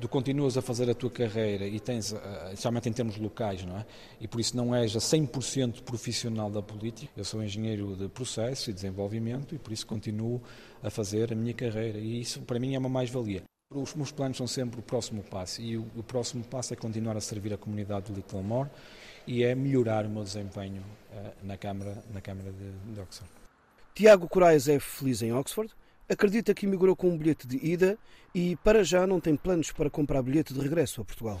tu 0.00 0.08
continuas 0.08 0.56
a 0.56 0.62
fazer 0.62 0.90
a 0.90 0.94
tua 0.94 1.10
carreira 1.10 1.66
e 1.66 1.80
tens, 1.80 2.12
eh, 2.12 2.16
especialmente 2.48 2.88
em 2.88 2.92
termos 2.92 3.16
locais, 3.16 3.64
não 3.64 3.78
é? 3.78 3.86
E 4.20 4.28
por 4.28 4.40
isso 4.40 4.56
não 4.56 4.74
és 4.74 4.94
a 4.94 4.98
100% 4.98 5.82
profissional 5.82 6.50
da 6.50 6.62
política. 6.62 7.10
Eu 7.16 7.24
sou 7.24 7.42
engenheiro 7.42 7.96
de 7.96 8.08
processo 8.08 8.70
e 8.70 8.72
desenvolvimento 8.72 9.54
e 9.54 9.58
por 9.58 9.72
isso 9.72 9.86
continuo 9.86 10.42
a 10.86 10.90
fazer 10.90 11.32
a 11.32 11.36
minha 11.36 11.52
carreira 11.52 11.98
e 11.98 12.20
isso 12.20 12.40
para 12.42 12.58
mim 12.58 12.74
é 12.74 12.78
uma 12.78 12.88
mais-valia. 12.88 13.42
Os 13.74 13.94
meus 13.94 14.12
planos 14.12 14.36
são 14.36 14.46
sempre 14.46 14.78
o 14.78 14.82
próximo 14.82 15.24
passo 15.24 15.60
e 15.60 15.76
o, 15.76 15.84
o, 15.96 16.02
próximo 16.02 16.44
passo 16.44 16.72
é 16.72 16.76
continuar 16.76 17.16
a 17.16 17.20
servir 17.20 17.52
a 17.52 17.58
comunidade 17.58 18.06
de 18.06 18.12
Little 18.12 18.42
More 18.42 18.70
e 19.26 19.42
é 19.42 19.56
melhorar 19.56 20.06
o 20.06 20.08
meu 20.08 20.22
desempenho 20.22 20.82
uh, 21.10 21.32
na 21.42 21.56
Câmara, 21.56 22.04
na 22.14 22.20
Câmara 22.20 22.52
de, 22.52 22.94
de 22.94 23.00
Oxford. 23.00 23.28
Tiago 23.92 24.28
Corais 24.28 24.68
é 24.68 24.78
feliz 24.78 25.20
em 25.22 25.32
Oxford, 25.32 25.72
acredita 26.08 26.54
que 26.54 26.64
emigrou 26.64 26.94
com 26.94 27.08
um 27.08 27.18
bilhete 27.18 27.48
de 27.48 27.56
ida 27.56 27.98
e, 28.32 28.54
para 28.56 28.84
já, 28.84 29.04
não 29.04 29.18
tem 29.18 29.34
planos 29.34 29.72
para 29.72 29.90
comprar 29.90 30.22
bilhete 30.22 30.54
de 30.54 30.60
regresso 30.60 31.00
a 31.00 31.04
Portugal. 31.04 31.40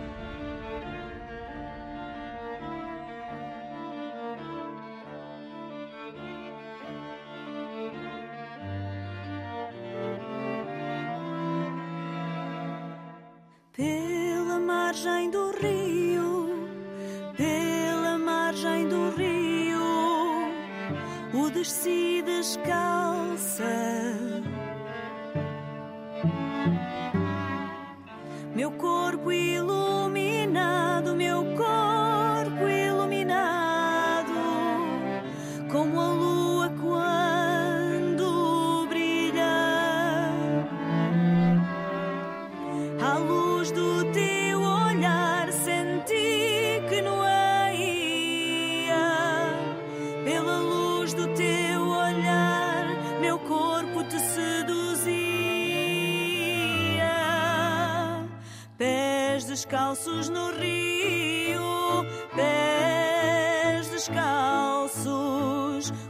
Descalços 59.51 60.29
no 60.29 60.49
rio, 60.51 62.05
pés 62.33 63.89
descalços, 63.89 65.11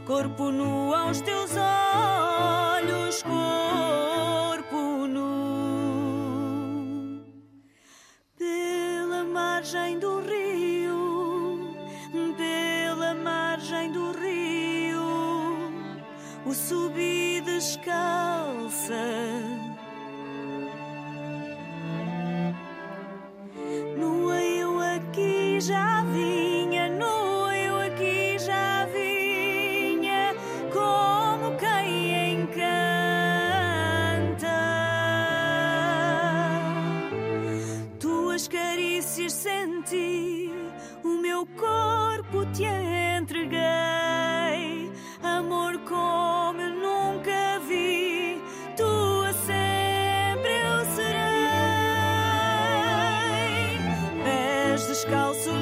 corpo 0.06 0.52
nu 0.52 0.94
aos 0.94 1.20
teus 1.22 1.50
olhos, 1.56 2.41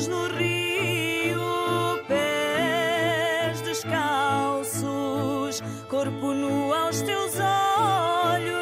No 0.08 0.28
rio, 0.28 2.00
pés 2.08 3.60
descalços, 3.60 5.62
corpo 5.88 6.32
nu 6.32 6.72
aos 6.72 7.02
teus 7.02 7.34
olhos. 7.38 8.59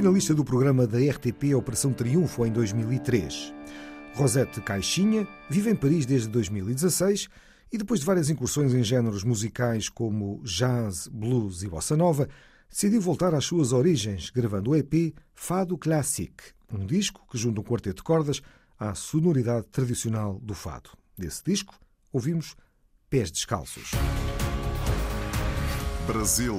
Finalista 0.00 0.34
do 0.34 0.42
programa 0.42 0.86
da 0.86 0.96
RTP 0.96 1.54
Operação 1.54 1.92
Triunfo 1.92 2.46
em 2.46 2.50
2003. 2.50 3.52
Rosette 4.14 4.58
Caixinha 4.62 5.28
vive 5.50 5.68
em 5.68 5.76
Paris 5.76 6.06
desde 6.06 6.26
2016 6.28 7.28
e 7.70 7.76
depois 7.76 8.00
de 8.00 8.06
várias 8.06 8.30
incursões 8.30 8.72
em 8.72 8.82
géneros 8.82 9.24
musicais 9.24 9.90
como 9.90 10.40
jazz, 10.42 11.06
blues 11.06 11.62
e 11.62 11.68
bossa 11.68 11.98
nova, 11.98 12.26
decidiu 12.70 12.98
voltar 12.98 13.34
às 13.34 13.44
suas 13.44 13.74
origens, 13.74 14.30
gravando 14.30 14.70
o 14.70 14.74
EP 14.74 15.14
Fado 15.34 15.76
Classic, 15.76 16.32
um 16.72 16.86
disco 16.86 17.20
que 17.30 17.36
junta 17.36 17.60
um 17.60 17.64
quarteto 17.64 17.96
de 17.96 18.02
cordas 18.02 18.40
à 18.78 18.94
sonoridade 18.94 19.66
tradicional 19.66 20.40
do 20.42 20.54
fado. 20.54 20.88
Desse 21.14 21.44
disco, 21.44 21.78
ouvimos 22.10 22.56
Pés 23.10 23.30
Descalços. 23.30 23.90
Brasil. 26.06 26.56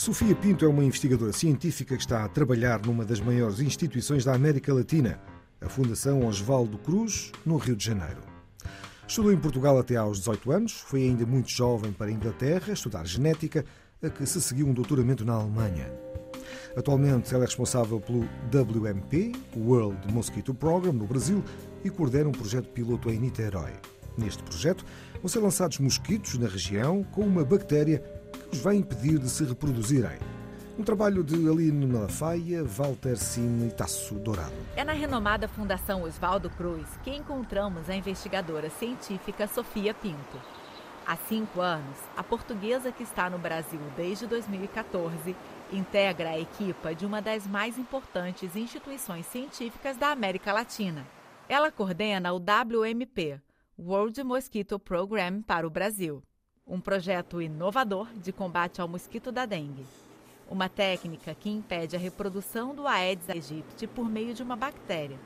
Sofia 0.00 0.34
Pinto 0.34 0.64
é 0.64 0.68
uma 0.68 0.82
investigadora 0.82 1.30
científica 1.30 1.94
que 1.94 2.00
está 2.00 2.24
a 2.24 2.28
trabalhar 2.28 2.80
numa 2.86 3.04
das 3.04 3.20
maiores 3.20 3.60
instituições 3.60 4.24
da 4.24 4.34
América 4.34 4.72
Latina, 4.72 5.20
a 5.60 5.68
Fundação 5.68 6.26
Osvaldo 6.26 6.78
Cruz, 6.78 7.30
no 7.44 7.58
Rio 7.58 7.76
de 7.76 7.84
Janeiro. 7.84 8.22
Estudou 9.06 9.30
em 9.30 9.36
Portugal 9.36 9.78
até 9.78 9.96
aos 9.96 10.20
18 10.20 10.52
anos, 10.52 10.72
foi 10.72 11.02
ainda 11.02 11.26
muito 11.26 11.50
jovem 11.50 11.92
para 11.92 12.06
a 12.06 12.10
Inglaterra 12.10 12.72
estudar 12.72 13.06
genética, 13.06 13.62
a 14.02 14.08
que 14.08 14.24
se 14.24 14.40
seguiu 14.40 14.68
um 14.68 14.72
doutoramento 14.72 15.22
na 15.22 15.34
Alemanha. 15.34 15.92
Atualmente 16.74 17.34
ela 17.34 17.44
é 17.44 17.46
responsável 17.46 18.00
pelo 18.00 18.20
WMP, 18.20 19.32
World 19.54 20.10
Mosquito 20.10 20.54
Program, 20.54 20.94
no 20.94 21.06
Brasil, 21.06 21.44
e 21.84 21.90
coordena 21.90 22.30
um 22.30 22.32
projeto 22.32 22.70
piloto 22.70 23.10
em 23.10 23.18
Niterói. 23.18 23.74
Neste 24.16 24.42
projeto 24.42 24.82
vão 25.20 25.28
ser 25.28 25.40
lançados 25.40 25.78
mosquitos 25.78 26.38
na 26.38 26.48
região 26.48 27.04
com 27.04 27.20
uma 27.20 27.44
bactéria 27.44 28.02
que 28.30 28.56
os 28.56 28.62
vai 28.62 28.76
impedir 28.76 29.18
de 29.18 29.28
se 29.28 29.44
reproduzirem. 29.44 30.18
Um 30.78 30.82
trabalho 30.82 31.22
de 31.22 31.34
Aline 31.34 31.86
Malafaia, 31.86 32.64
Walter 32.64 33.16
Cine 33.16 33.68
e 33.68 33.70
Tasso 33.70 34.14
Dourado. 34.14 34.54
É 34.74 34.82
na 34.82 34.92
renomada 34.92 35.46
Fundação 35.46 36.04
Oswaldo 36.04 36.48
Cruz 36.48 36.88
que 37.02 37.10
encontramos 37.10 37.90
a 37.90 37.94
investigadora 37.94 38.70
científica 38.70 39.46
Sofia 39.46 39.92
Pinto. 39.92 40.40
Há 41.06 41.16
cinco 41.16 41.60
anos, 41.60 41.98
a 42.16 42.22
portuguesa 42.22 42.92
que 42.92 43.02
está 43.02 43.28
no 43.28 43.38
Brasil 43.38 43.80
desde 43.96 44.26
2014 44.26 45.34
integra 45.72 46.30
a 46.30 46.38
equipa 46.38 46.94
de 46.94 47.04
uma 47.04 47.20
das 47.20 47.46
mais 47.46 47.76
importantes 47.78 48.56
instituições 48.56 49.26
científicas 49.26 49.96
da 49.96 50.08
América 50.10 50.52
Latina. 50.52 51.06
Ela 51.48 51.70
coordena 51.72 52.32
o 52.32 52.36
WMP, 52.36 53.40
World 53.78 54.22
Mosquito 54.22 54.78
Program, 54.78 55.42
para 55.42 55.66
o 55.66 55.70
Brasil, 55.70 56.22
um 56.70 56.80
projeto 56.80 57.42
inovador 57.42 58.06
de 58.14 58.32
combate 58.32 58.80
ao 58.80 58.86
mosquito 58.86 59.32
da 59.32 59.44
dengue. 59.44 59.84
Uma 60.48 60.68
técnica 60.68 61.34
que 61.34 61.50
impede 61.50 61.96
a 61.96 61.98
reprodução 61.98 62.72
do 62.72 62.86
Aedes 62.86 63.28
aegypti 63.28 63.88
por 63.88 64.08
meio 64.08 64.32
de 64.32 64.42
uma 64.42 64.54
bactéria. 64.54 65.18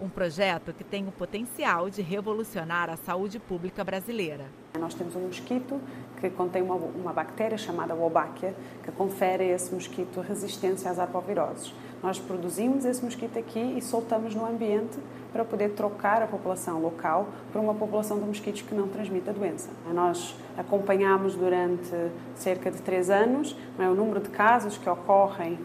Um 0.00 0.08
projeto 0.08 0.72
que 0.72 0.82
tem 0.82 1.06
o 1.06 1.12
potencial 1.12 1.90
de 1.90 2.00
revolucionar 2.00 2.88
a 2.88 2.96
saúde 2.96 3.38
pública 3.38 3.84
brasileira. 3.84 4.46
Nós 4.78 4.94
temos 4.94 5.14
um 5.14 5.20
mosquito 5.20 5.80
que 6.18 6.30
contém 6.30 6.62
uma, 6.62 6.74
uma 6.74 7.12
bactéria 7.12 7.58
chamada 7.58 7.94
Wolbachia, 7.94 8.54
que 8.82 8.90
confere 8.92 9.44
a 9.44 9.54
esse 9.54 9.74
mosquito 9.74 10.20
resistência 10.20 10.90
às 10.90 10.98
arboviroses. 10.98 11.74
Nós 12.02 12.18
produzimos 12.18 12.84
esse 12.84 13.04
mosquito 13.04 13.38
aqui 13.38 13.74
e 13.76 13.82
soltamos 13.82 14.34
no 14.34 14.46
ambiente 14.46 14.98
para 15.32 15.44
poder 15.44 15.70
trocar 15.70 16.22
a 16.22 16.26
população 16.26 16.80
local 16.80 17.28
por 17.52 17.60
uma 17.60 17.74
população 17.74 18.18
de 18.18 18.24
mosquitos 18.24 18.62
que 18.62 18.74
não 18.74 18.88
transmite 18.88 19.28
a 19.28 19.32
doença. 19.32 19.68
Nós 19.92 20.36
acompanhamos 20.56 21.34
durante 21.34 21.90
cerca 22.34 22.70
de 22.70 22.80
três 22.80 23.10
anos 23.10 23.56
é, 23.78 23.88
o 23.88 23.94
número 23.94 24.20
de 24.20 24.30
casos 24.30 24.78
que 24.78 24.88
ocorrem 24.88 25.54
uh, 25.54 25.58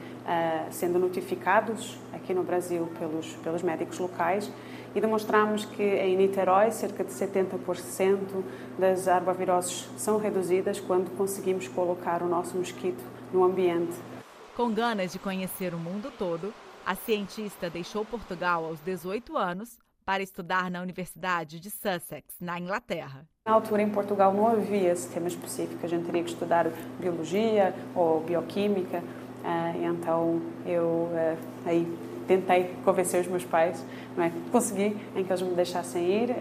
sendo 0.71 0.99
notificados 0.99 1.97
aqui 2.13 2.33
no 2.33 2.43
Brasil 2.43 2.89
pelos, 2.97 3.33
pelos 3.37 3.63
médicos 3.63 3.99
locais 3.99 4.51
e 4.93 4.99
demonstramos 4.99 5.65
que 5.65 5.83
em 5.83 6.17
Niterói 6.17 6.71
cerca 6.71 7.03
de 7.03 7.11
70% 7.11 8.19
das 8.77 9.07
arboviroses 9.07 9.89
são 9.97 10.17
reduzidas 10.17 10.79
quando 10.79 11.15
conseguimos 11.15 11.67
colocar 11.67 12.21
o 12.21 12.27
nosso 12.27 12.57
mosquito 12.57 13.03
no 13.31 13.43
ambiente. 13.43 13.93
Com 14.61 14.71
ganas 14.71 15.11
de 15.11 15.17
conhecer 15.17 15.73
o 15.73 15.79
mundo 15.79 16.13
todo, 16.19 16.53
a 16.85 16.93
cientista 16.93 17.67
deixou 17.67 18.05
Portugal 18.05 18.63
aos 18.63 18.79
18 18.81 19.35
anos 19.35 19.79
para 20.05 20.21
estudar 20.21 20.69
na 20.69 20.83
Universidade 20.83 21.59
de 21.59 21.71
Sussex, 21.71 22.35
na 22.39 22.59
Inglaterra. 22.59 23.27
Na 23.47 23.53
altura, 23.53 23.81
em 23.81 23.89
Portugal, 23.89 24.31
não 24.31 24.45
havia 24.45 24.91
esse 24.91 25.09
tema 25.11 25.27
específico. 25.27 25.83
A 25.83 25.89
gente 25.89 26.05
teria 26.05 26.23
que 26.23 26.29
estudar 26.29 26.67
biologia 26.99 27.73
ou 27.95 28.21
bioquímica. 28.21 29.03
Ah, 29.43 29.73
então, 29.77 30.39
eu 30.63 31.09
ah, 31.11 31.37
aí 31.65 31.91
tentei 32.27 32.75
convencer 32.85 33.21
os 33.21 33.27
meus 33.27 33.43
pais, 33.43 33.83
não 34.15 34.23
é? 34.23 34.31
consegui 34.51 34.95
em 35.15 35.23
que 35.23 35.31
eles 35.31 35.41
me 35.41 35.55
deixassem 35.55 36.23
ir. 36.23 36.35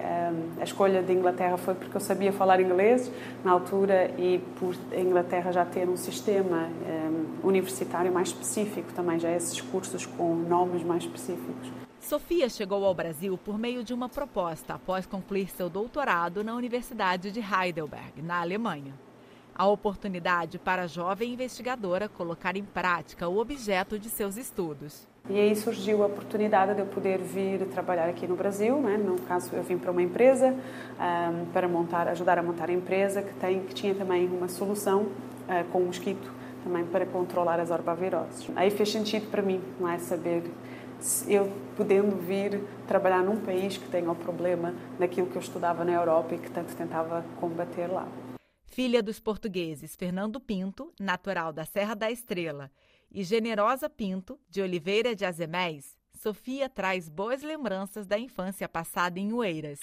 A 0.60 0.62
escolha 0.62 1.02
de 1.02 1.10
Inglaterra 1.10 1.56
foi 1.56 1.74
porque 1.74 1.96
eu 1.96 2.00
sabia 2.00 2.34
falar 2.34 2.60
inglês 2.60 3.10
na 3.42 3.52
altura 3.52 4.10
e 4.18 4.40
por 4.58 4.74
a 4.92 5.00
Inglaterra 5.00 5.50
já 5.52 5.64
ter 5.64 5.88
um 5.88 5.96
sistema 5.96 6.68
universitário 7.42 8.12
mais 8.12 8.28
específico 8.28 8.92
também, 8.92 9.18
já 9.18 9.30
esses 9.30 9.60
cursos 9.60 10.06
com 10.06 10.34
nomes 10.34 10.82
mais 10.82 11.04
específicos. 11.04 11.70
Sofia 12.00 12.48
chegou 12.48 12.84
ao 12.84 12.94
Brasil 12.94 13.38
por 13.38 13.58
meio 13.58 13.84
de 13.84 13.92
uma 13.92 14.08
proposta 14.08 14.74
após 14.74 15.04
concluir 15.06 15.50
seu 15.50 15.68
doutorado 15.68 16.42
na 16.42 16.54
Universidade 16.54 17.30
de 17.30 17.40
Heidelberg, 17.40 18.22
na 18.22 18.40
Alemanha. 18.40 18.94
A 19.54 19.66
oportunidade 19.66 20.58
para 20.58 20.82
a 20.82 20.86
jovem 20.86 21.34
investigadora 21.34 22.08
colocar 22.08 22.56
em 22.56 22.64
prática 22.64 23.28
o 23.28 23.38
objeto 23.38 23.98
de 23.98 24.08
seus 24.08 24.38
estudos. 24.38 25.06
E 25.28 25.38
aí 25.38 25.54
surgiu 25.54 26.02
a 26.02 26.06
oportunidade 26.06 26.74
de 26.74 26.80
eu 26.80 26.86
poder 26.86 27.18
vir 27.18 27.66
trabalhar 27.66 28.08
aqui 28.08 28.26
no 28.26 28.34
Brasil. 28.34 28.80
Né? 28.80 28.96
No 28.96 29.20
caso, 29.20 29.54
eu 29.54 29.62
vim 29.62 29.76
para 29.76 29.90
uma 29.90 30.02
empresa 30.02 30.56
um, 30.98 31.44
para 31.52 31.68
montar, 31.68 32.08
ajudar 32.08 32.38
a 32.38 32.42
montar 32.42 32.70
a 32.70 32.72
empresa 32.72 33.20
que, 33.20 33.34
tem, 33.34 33.60
que 33.60 33.74
tinha 33.74 33.94
também 33.94 34.26
uma 34.26 34.48
solução 34.48 35.02
uh, 35.02 35.64
com 35.70 35.80
mosquito 35.80 36.39
também 36.62 36.84
para 36.86 37.06
controlar 37.06 37.60
as 37.60 37.70
arboviroses. 37.70 38.48
Aí 38.56 38.70
fez 38.70 38.90
sentido 38.90 39.30
para 39.30 39.42
mim, 39.42 39.60
não 39.78 39.88
é 39.88 39.98
saber 39.98 40.42
eu 41.26 41.50
podendo 41.76 42.16
vir 42.16 42.62
trabalhar 42.86 43.22
num 43.22 43.40
país 43.40 43.76
que 43.76 43.88
tenha 43.88 44.10
o 44.10 44.14
problema 44.14 44.74
daquilo 44.98 45.28
que 45.28 45.36
eu 45.36 45.40
estudava 45.40 45.84
na 45.84 45.92
Europa 45.92 46.34
e 46.34 46.38
que 46.38 46.50
tanto 46.50 46.74
tentava 46.76 47.24
combater 47.40 47.86
lá. 47.86 48.06
Filha 48.66 49.02
dos 49.02 49.18
portugueses 49.18 49.96
Fernando 49.96 50.38
Pinto, 50.38 50.92
natural 51.00 51.52
da 51.52 51.64
Serra 51.64 51.94
da 51.94 52.10
Estrela, 52.10 52.70
e 53.10 53.24
Generosa 53.24 53.88
Pinto, 53.90 54.38
de 54.48 54.62
Oliveira 54.62 55.14
de 55.14 55.24
Azeméis, 55.24 55.98
Sofia 56.14 56.68
traz 56.68 57.08
boas 57.08 57.42
lembranças 57.42 58.06
da 58.06 58.18
infância 58.18 58.68
passada 58.68 59.18
em 59.18 59.32
Oeiras. 59.32 59.80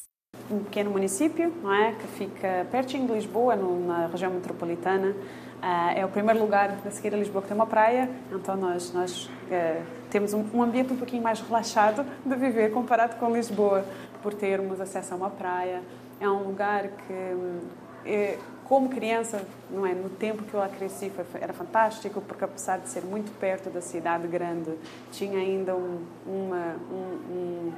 Um 0.50 0.64
pequeno 0.64 0.92
município, 0.92 1.54
não 1.62 1.74
é, 1.74 1.92
que 1.92 2.08
fica 2.08 2.66
pertinho 2.72 3.06
de 3.06 3.14
Lisboa, 3.14 3.54
na 3.56 4.08
região 4.08 4.32
metropolitana. 4.32 5.10
Uh, 5.10 5.94
é 5.94 6.06
o 6.06 6.08
primeiro 6.08 6.40
lugar 6.40 6.78
a 6.86 6.92
seguir 6.92 7.14
a 7.14 7.18
Lisboa 7.18 7.42
que 7.42 7.50
tem 7.50 7.56
uma 7.56 7.66
praia, 7.66 8.10
então 8.32 8.56
nós, 8.56 8.94
nós 8.94 9.26
uh, 9.26 9.84
temos 10.10 10.34
um, 10.34 10.46
um, 10.54 10.64
ambiente 10.64 10.94
um 10.94 10.96
pouquinho 10.96 11.22
mais 11.22 11.42
relaxado 11.42 12.06
de 12.26 12.36
viver 12.36 12.72
comparado 12.72 13.18
com 13.18 13.34
Lisboa, 13.34 13.84
por 14.24 14.34
termos 14.34 14.80
acesso 14.80 15.14
a 15.14 15.18
uma 15.18 15.30
praia. 15.30 15.82
É 16.20 16.30
um 16.30 16.44
lugar 16.44 16.88
que 16.88 17.14
uh, 17.14 18.58
como 18.64 18.88
criança, 18.88 19.46
não 19.70 19.86
é, 19.86 19.94
no 19.94 20.10
tempo 20.10 20.44
que 20.44 20.54
eu 20.54 20.60
lá 20.62 20.70
cresci, 20.70 21.10
foi, 21.10 21.26
era 21.42 21.52
fantástico, 21.52 22.22
porque 22.22 22.46
apesar 22.46 22.78
de 22.80 22.88
ser 22.88 23.02
muito 23.02 23.38
perto 23.38 23.70
da 23.70 23.82
cidade 23.82 24.28
grande, 24.28 24.72
tinha 25.12 25.40
ainda 25.40 25.76
um, 25.76 26.06
uma, 26.26 26.76
um, 26.90 27.34
um, 27.34 27.74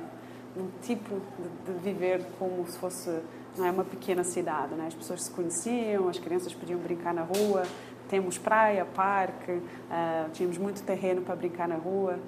um 0.55 0.69
tipo 0.81 1.21
de, 1.37 1.73
de, 1.73 1.79
viver 1.79 2.25
como 2.37 2.65
se 2.67 2.77
fosse 2.77 3.21
não 3.57 3.65
é, 3.65 3.71
uma 3.71 3.83
pequena 3.83 4.23
cidade. 4.23 4.75
Não 4.75 4.83
é? 4.83 4.87
As 4.87 4.95
pessoas 4.95 5.23
se 5.23 5.31
conheciam, 5.31 6.07
as 6.07 6.19
crianças 6.19 6.53
podiam 6.53 6.79
brincar 6.79 7.13
na 7.13 7.23
rua, 7.23 7.63
temos 8.09 8.37
praia, 8.37 8.85
parque, 8.85 9.51
uh, 9.51 10.29
tínhamos 10.33 10.57
muito 10.57 10.83
terreno 10.83 11.21
para 11.21 11.35
brincar 11.35 11.67
na 11.67 11.75
rua. 11.75 12.19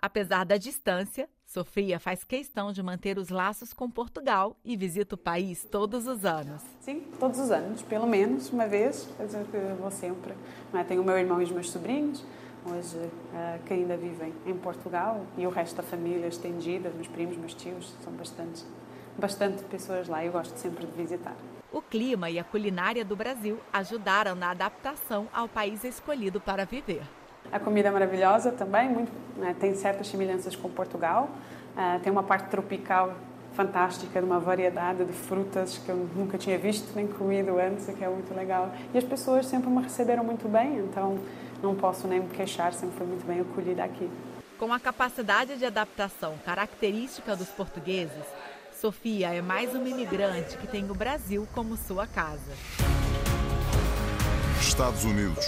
Apesar 0.00 0.44
da 0.44 0.56
distância, 0.56 1.28
Sofia 1.44 1.98
faz 1.98 2.22
questão 2.22 2.70
de 2.70 2.82
manter 2.82 3.18
os 3.18 3.30
laços 3.30 3.72
com 3.72 3.90
Portugal 3.90 4.56
e 4.64 4.76
visita 4.76 5.16
o 5.16 5.18
país 5.18 5.64
todos 5.64 6.06
os 6.06 6.24
anos. 6.24 6.62
Sim, 6.80 7.02
todos 7.18 7.40
os 7.40 7.50
anos, 7.50 7.82
pelo 7.82 8.06
menos 8.06 8.50
uma 8.50 8.66
vez. 8.68 9.08
Eu 9.18 9.76
vou 9.76 9.90
sempre. 9.90 10.34
Tenho 10.86 11.02
o 11.02 11.04
meu 11.04 11.18
irmão 11.18 11.40
e 11.40 11.44
os 11.44 11.50
meus 11.50 11.70
sobrinhos, 11.70 12.24
hoje 12.66 12.96
uh, 12.96 13.62
que 13.64 13.74
ainda 13.74 13.96
vivem 13.96 14.32
em 14.46 14.54
Portugal, 14.54 15.20
e 15.36 15.46
o 15.46 15.50
resto 15.50 15.76
da 15.76 15.82
família 15.82 16.26
estendida, 16.26 16.90
meus 16.94 17.08
primos, 17.08 17.36
meus 17.36 17.54
tios, 17.54 17.94
são 18.02 18.12
bastante, 18.12 18.64
bastante 19.16 19.62
pessoas 19.64 20.08
lá. 20.08 20.24
Eu 20.24 20.32
gosto 20.32 20.56
sempre 20.56 20.86
de 20.86 20.92
visitar. 20.92 21.34
O 21.72 21.82
clima 21.82 22.30
e 22.30 22.38
a 22.38 22.44
culinária 22.44 23.04
do 23.04 23.14
Brasil 23.14 23.58
ajudaram 23.72 24.34
na 24.34 24.50
adaptação 24.50 25.28
ao 25.32 25.48
país 25.48 25.84
escolhido 25.84 26.40
para 26.40 26.64
viver. 26.64 27.02
A 27.52 27.60
comida 27.60 27.88
é 27.88 27.90
maravilhosa 27.90 28.52
também, 28.52 28.88
muito, 28.88 29.12
né, 29.36 29.54
tem 29.58 29.74
certas 29.74 30.08
semelhanças 30.08 30.56
com 30.56 30.68
Portugal. 30.68 31.28
Uh, 31.76 32.00
tem 32.00 32.10
uma 32.10 32.22
parte 32.22 32.48
tropical 32.48 33.14
fantástica, 33.52 34.20
de 34.20 34.24
uma 34.24 34.38
variedade 34.38 35.04
de 35.04 35.12
frutas 35.12 35.78
que 35.78 35.88
eu 35.88 36.08
nunca 36.14 36.38
tinha 36.38 36.56
visto 36.56 36.94
nem 36.94 37.08
comido 37.08 37.58
antes, 37.58 37.86
que 37.86 38.04
é 38.04 38.08
muito 38.08 38.32
legal. 38.34 38.70
E 38.94 38.98
as 38.98 39.04
pessoas 39.04 39.46
sempre 39.46 39.68
me 39.68 39.82
receberam 39.82 40.22
muito 40.22 40.48
bem, 40.48 40.78
então 40.78 41.18
não 41.62 41.74
posso 41.74 42.06
nem 42.06 42.20
me 42.20 42.28
queixar, 42.28 42.72
sempre 42.72 42.96
fui 42.96 43.06
muito 43.06 43.26
bem 43.26 43.40
acolhida 43.40 43.84
aqui. 43.84 44.10
Com 44.58 44.72
a 44.72 44.80
capacidade 44.80 45.56
de 45.56 45.64
adaptação 45.64 46.34
característica 46.44 47.36
dos 47.36 47.48
portugueses, 47.48 48.24
Sofia 48.80 49.34
é 49.34 49.42
mais 49.42 49.74
uma 49.74 49.88
imigrante 49.88 50.56
que 50.56 50.66
tem 50.66 50.88
o 50.90 50.94
Brasil 50.94 51.48
como 51.54 51.76
sua 51.76 52.06
casa. 52.06 52.52
Estados 54.60 55.04
Unidos. 55.04 55.46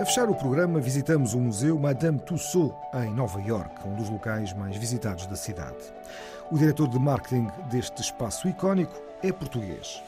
A 0.00 0.04
fechar 0.04 0.28
o 0.28 0.34
programa, 0.34 0.80
visitamos 0.80 1.34
o 1.34 1.38
Museu 1.40 1.78
Madame 1.78 2.18
Tussauds, 2.20 2.76
em 2.94 3.10
Nova 3.14 3.40
York, 3.40 3.88
um 3.88 3.94
dos 3.94 4.10
locais 4.10 4.52
mais 4.52 4.76
visitados 4.76 5.26
da 5.26 5.34
cidade. 5.36 5.78
O 6.50 6.58
diretor 6.58 6.88
de 6.88 6.98
marketing 6.98 7.48
deste 7.70 8.02
espaço 8.02 8.46
icónico 8.48 9.00
é 9.22 9.32
português. 9.32 10.02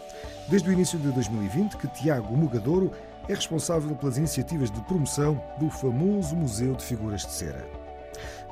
Desde 0.48 0.68
o 0.68 0.72
início 0.72 0.96
de 0.96 1.10
2020, 1.10 1.76
que 1.76 1.88
Tiago 1.88 2.36
Mugadouro 2.36 2.92
é 3.28 3.34
responsável 3.34 3.96
pelas 3.96 4.16
iniciativas 4.16 4.70
de 4.70 4.80
promoção 4.82 5.42
do 5.58 5.68
famoso 5.68 6.36
Museu 6.36 6.74
de 6.76 6.84
Figuras 6.84 7.22
de 7.22 7.32
Cera. 7.32 7.66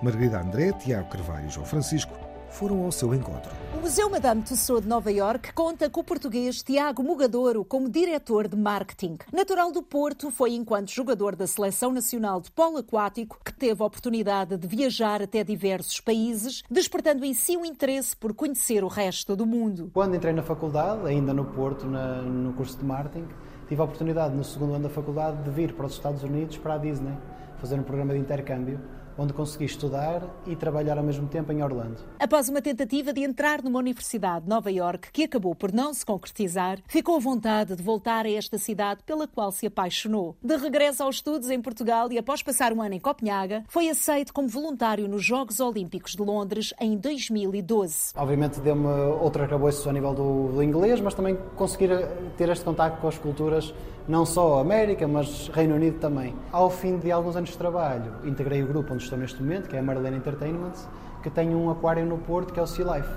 Margarida 0.02 0.40
André, 0.40 0.72
Tiago 0.72 1.08
Carvalho 1.08 1.46
e 1.46 1.50
João 1.50 1.64
Francisco 1.64 2.18
foram 2.54 2.84
ao 2.84 2.92
seu 2.92 3.12
encontro. 3.12 3.50
O 3.76 3.80
Museu 3.80 4.08
Madame 4.08 4.42
Tussauds 4.42 4.84
de 4.84 4.88
Nova 4.88 5.10
York 5.10 5.52
conta 5.52 5.90
com 5.90 6.00
o 6.00 6.04
português 6.04 6.62
Tiago 6.62 7.02
Mugadouro 7.02 7.64
como 7.64 7.90
diretor 7.90 8.46
de 8.46 8.56
marketing. 8.56 9.18
Natural 9.32 9.72
do 9.72 9.82
Porto, 9.82 10.30
foi 10.30 10.54
enquanto 10.54 10.92
jogador 10.92 11.34
da 11.34 11.48
Seleção 11.48 11.92
Nacional 11.92 12.40
de 12.40 12.52
Polo 12.52 12.78
Aquático 12.78 13.38
que 13.44 13.52
teve 13.52 13.82
a 13.82 13.86
oportunidade 13.86 14.56
de 14.56 14.68
viajar 14.68 15.20
até 15.20 15.42
diversos 15.42 16.00
países, 16.00 16.62
despertando 16.70 17.24
em 17.24 17.34
si 17.34 17.56
o 17.56 17.64
interesse 17.64 18.16
por 18.16 18.32
conhecer 18.32 18.84
o 18.84 18.88
resto 18.88 19.34
do 19.34 19.44
mundo. 19.44 19.90
Quando 19.92 20.14
entrei 20.14 20.32
na 20.32 20.42
faculdade, 20.42 21.06
ainda 21.08 21.34
no 21.34 21.46
Porto, 21.46 21.86
na, 21.86 22.22
no 22.22 22.52
curso 22.52 22.78
de 22.78 22.84
marketing, 22.84 23.26
tive 23.68 23.80
a 23.80 23.84
oportunidade 23.84 24.34
no 24.34 24.44
segundo 24.44 24.74
ano 24.74 24.84
da 24.84 24.90
faculdade 24.90 25.42
de 25.42 25.50
vir 25.50 25.74
para 25.74 25.86
os 25.86 25.94
Estados 25.94 26.22
Unidos, 26.22 26.56
para 26.56 26.74
a 26.74 26.78
Disney, 26.78 27.16
fazer 27.58 27.74
um 27.80 27.82
programa 27.82 28.14
de 28.14 28.20
intercâmbio 28.20 28.80
onde 29.16 29.32
consegui 29.32 29.64
estudar 29.64 30.22
e 30.46 30.56
trabalhar 30.56 30.98
ao 30.98 31.04
mesmo 31.04 31.28
tempo 31.28 31.52
em 31.52 31.62
Orlando. 31.62 31.98
Após 32.18 32.48
uma 32.48 32.60
tentativa 32.60 33.12
de 33.12 33.22
entrar 33.22 33.62
numa 33.62 33.78
universidade 33.78 34.44
de 34.44 34.48
Nova 34.48 34.70
York 34.70 35.10
que 35.12 35.24
acabou 35.24 35.54
por 35.54 35.72
não 35.72 35.92
se 35.94 36.04
concretizar, 36.04 36.78
ficou 36.88 37.16
à 37.16 37.18
vontade 37.18 37.76
de 37.76 37.82
voltar 37.82 38.26
a 38.26 38.30
esta 38.30 38.58
cidade 38.58 39.02
pela 39.04 39.26
qual 39.26 39.52
se 39.52 39.66
apaixonou. 39.66 40.36
De 40.42 40.56
regresso 40.56 41.02
aos 41.02 41.16
estudos 41.16 41.50
em 41.50 41.60
Portugal 41.60 42.10
e 42.12 42.18
após 42.18 42.42
passar 42.42 42.72
um 42.72 42.82
ano 42.82 42.94
em 42.94 43.00
Copenhaga, 43.00 43.64
foi 43.68 43.88
aceito 43.88 44.32
como 44.32 44.48
voluntário 44.48 45.08
nos 45.08 45.24
Jogos 45.24 45.60
Olímpicos 45.60 46.12
de 46.12 46.22
Londres 46.22 46.74
em 46.80 46.96
2012. 46.96 48.12
Obviamente 48.16 48.60
deu-me 48.60 48.86
outro 49.20 49.42
arcabouço 49.42 49.88
a 49.88 49.92
nível 49.92 50.14
do, 50.14 50.48
do 50.52 50.62
inglês, 50.62 51.00
mas 51.00 51.14
também 51.14 51.36
conseguir 51.56 51.90
ter 52.36 52.48
este 52.48 52.64
contato 52.64 53.00
com 53.00 53.08
as 53.08 53.18
culturas 53.18 53.72
não 54.06 54.26
só 54.26 54.60
América, 54.60 55.08
mas 55.08 55.48
Reino 55.48 55.74
Unido 55.74 55.98
também. 55.98 56.34
Ao 56.52 56.68
fim 56.68 56.98
de 56.98 57.10
alguns 57.10 57.36
anos 57.36 57.50
de 57.50 57.58
trabalho, 57.58 58.12
integrei 58.24 58.62
o 58.62 58.66
grupo 58.66 58.92
onde 58.92 59.02
estou 59.02 59.18
neste 59.18 59.42
momento, 59.42 59.68
que 59.68 59.76
é 59.76 59.78
a 59.78 59.82
Marlene 59.82 60.16
Entertainment, 60.16 60.74
que 61.22 61.30
tem 61.30 61.54
um 61.54 61.70
aquário 61.70 62.04
no 62.04 62.18
Porto, 62.18 62.52
que 62.52 62.60
é 62.60 62.62
o 62.62 62.66
Sea 62.66 62.84
Life. 62.96 63.08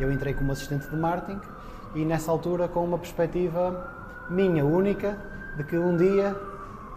Eu 0.00 0.10
entrei 0.10 0.32
como 0.34 0.52
assistente 0.52 0.88
de 0.88 0.96
marketing 0.96 1.40
e 1.94 2.04
nessa 2.04 2.30
altura 2.30 2.66
com 2.66 2.84
uma 2.84 2.98
perspectiva 2.98 3.92
minha, 4.30 4.64
única, 4.64 5.18
de 5.56 5.64
que 5.64 5.76
um 5.76 5.96
dia 5.96 6.34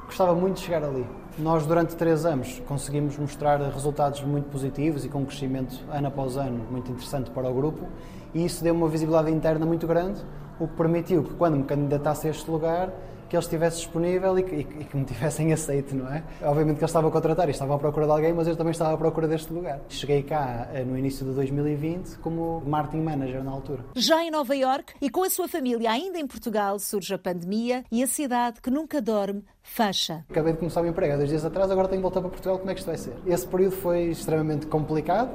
gostava 0.06 0.34
muito 0.34 0.56
de 0.56 0.62
chegar 0.62 0.84
ali. 0.84 1.06
Nós, 1.38 1.66
durante 1.66 1.96
três 1.96 2.26
anos, 2.26 2.62
conseguimos 2.68 3.18
mostrar 3.18 3.58
resultados 3.62 4.22
muito 4.24 4.50
positivos 4.50 5.06
e 5.06 5.10
com 5.10 5.20
um 5.20 5.26
crescimento 5.26 5.78
ano 5.92 6.08
após 6.08 6.36
ano 6.36 6.66
muito 6.72 6.92
interessante 6.92 7.30
para 7.30 7.50
o 7.50 7.54
grupo 7.54 7.88
e 8.34 8.46
isso 8.46 8.64
deu 8.64 8.74
uma 8.74 8.88
visibilidade 8.88 9.32
interna 9.32 9.66
muito 9.66 9.88
grande, 9.88 10.22
o 10.60 10.68
que 10.68 10.76
permitiu 10.76 11.24
que, 11.24 11.34
quando 11.36 11.58
me 11.58 11.64
candidatasse 11.64 12.28
a 12.28 12.32
este 12.32 12.50
lugar, 12.50 12.92
que 13.30 13.36
ele 13.36 13.44
estivesse 13.44 13.78
disponível 13.78 14.38
e 14.40 14.44
que, 14.44 14.56
e 14.56 14.64
que, 14.64 14.98
me 14.98 15.06
tivessem 15.06 15.54
aceito, 15.54 15.96
não 15.96 16.12
é? 16.12 16.24
Obviamente 16.42 16.78
que 16.78 16.84
ele 16.84 16.90
estava 16.90 17.08
a 17.08 17.12
contratar 17.12 17.48
e 17.48 17.52
estava 17.52 17.76
à 17.76 17.78
procura 17.78 18.06
de 18.08 18.12
alguém, 18.12 18.34
mas 18.34 18.48
eu 18.48 18.56
também 18.56 18.72
estava 18.72 18.94
à 18.94 18.98
procura 18.98 19.28
deste 19.28 19.54
lugar. 19.54 19.80
Cheguei 19.88 20.24
cá 20.24 20.68
eh, 20.74 20.84
no 20.84 20.98
início 20.98 21.26
de 21.26 21.34
2020 21.34 22.18
como 22.18 22.62
marketing 22.66 23.04
manager 23.04 23.44
na 23.44 23.52
altura. 23.52 23.86
Já 23.96 24.24
em 24.24 24.32
Nova 24.32 24.56
York 24.56 24.94
e 25.00 25.10
com 25.10 25.24
a 25.24 25.30
sua 25.30 25.48
família 25.48 25.92
ainda 25.92 26.18
em 26.18 26.26
Portugal, 26.26 26.80
surge 26.80 27.14
a 27.14 27.20
pandemia 27.20 27.84
e 27.92 28.04
a 28.04 28.08
cidade 28.08 28.62
que 28.62 28.72
nunca 28.72 29.02
dorme 29.02 29.44
fecha. 29.62 30.26
Acabei 30.30 30.54
de 30.54 30.60
começar 30.60 30.82
o 30.82 30.88
emprego 30.88 31.14
há 31.14 31.18
dois 31.18 31.30
dias 31.30 31.46
atrás, 31.46 31.70
agora 31.70 31.88
tenho 31.88 32.00
que 32.00 32.04
voltar 32.04 32.22
para 32.22 32.30
Portugal, 32.32 32.58
como 32.58 32.72
é 32.72 32.74
que 32.74 32.80
isto 32.80 32.88
vai 32.88 32.98
ser? 32.98 33.14
Esse 33.28 33.48
período 33.48 33.76
foi 33.76 34.06
extremamente 34.06 34.66
complicado 34.66 35.30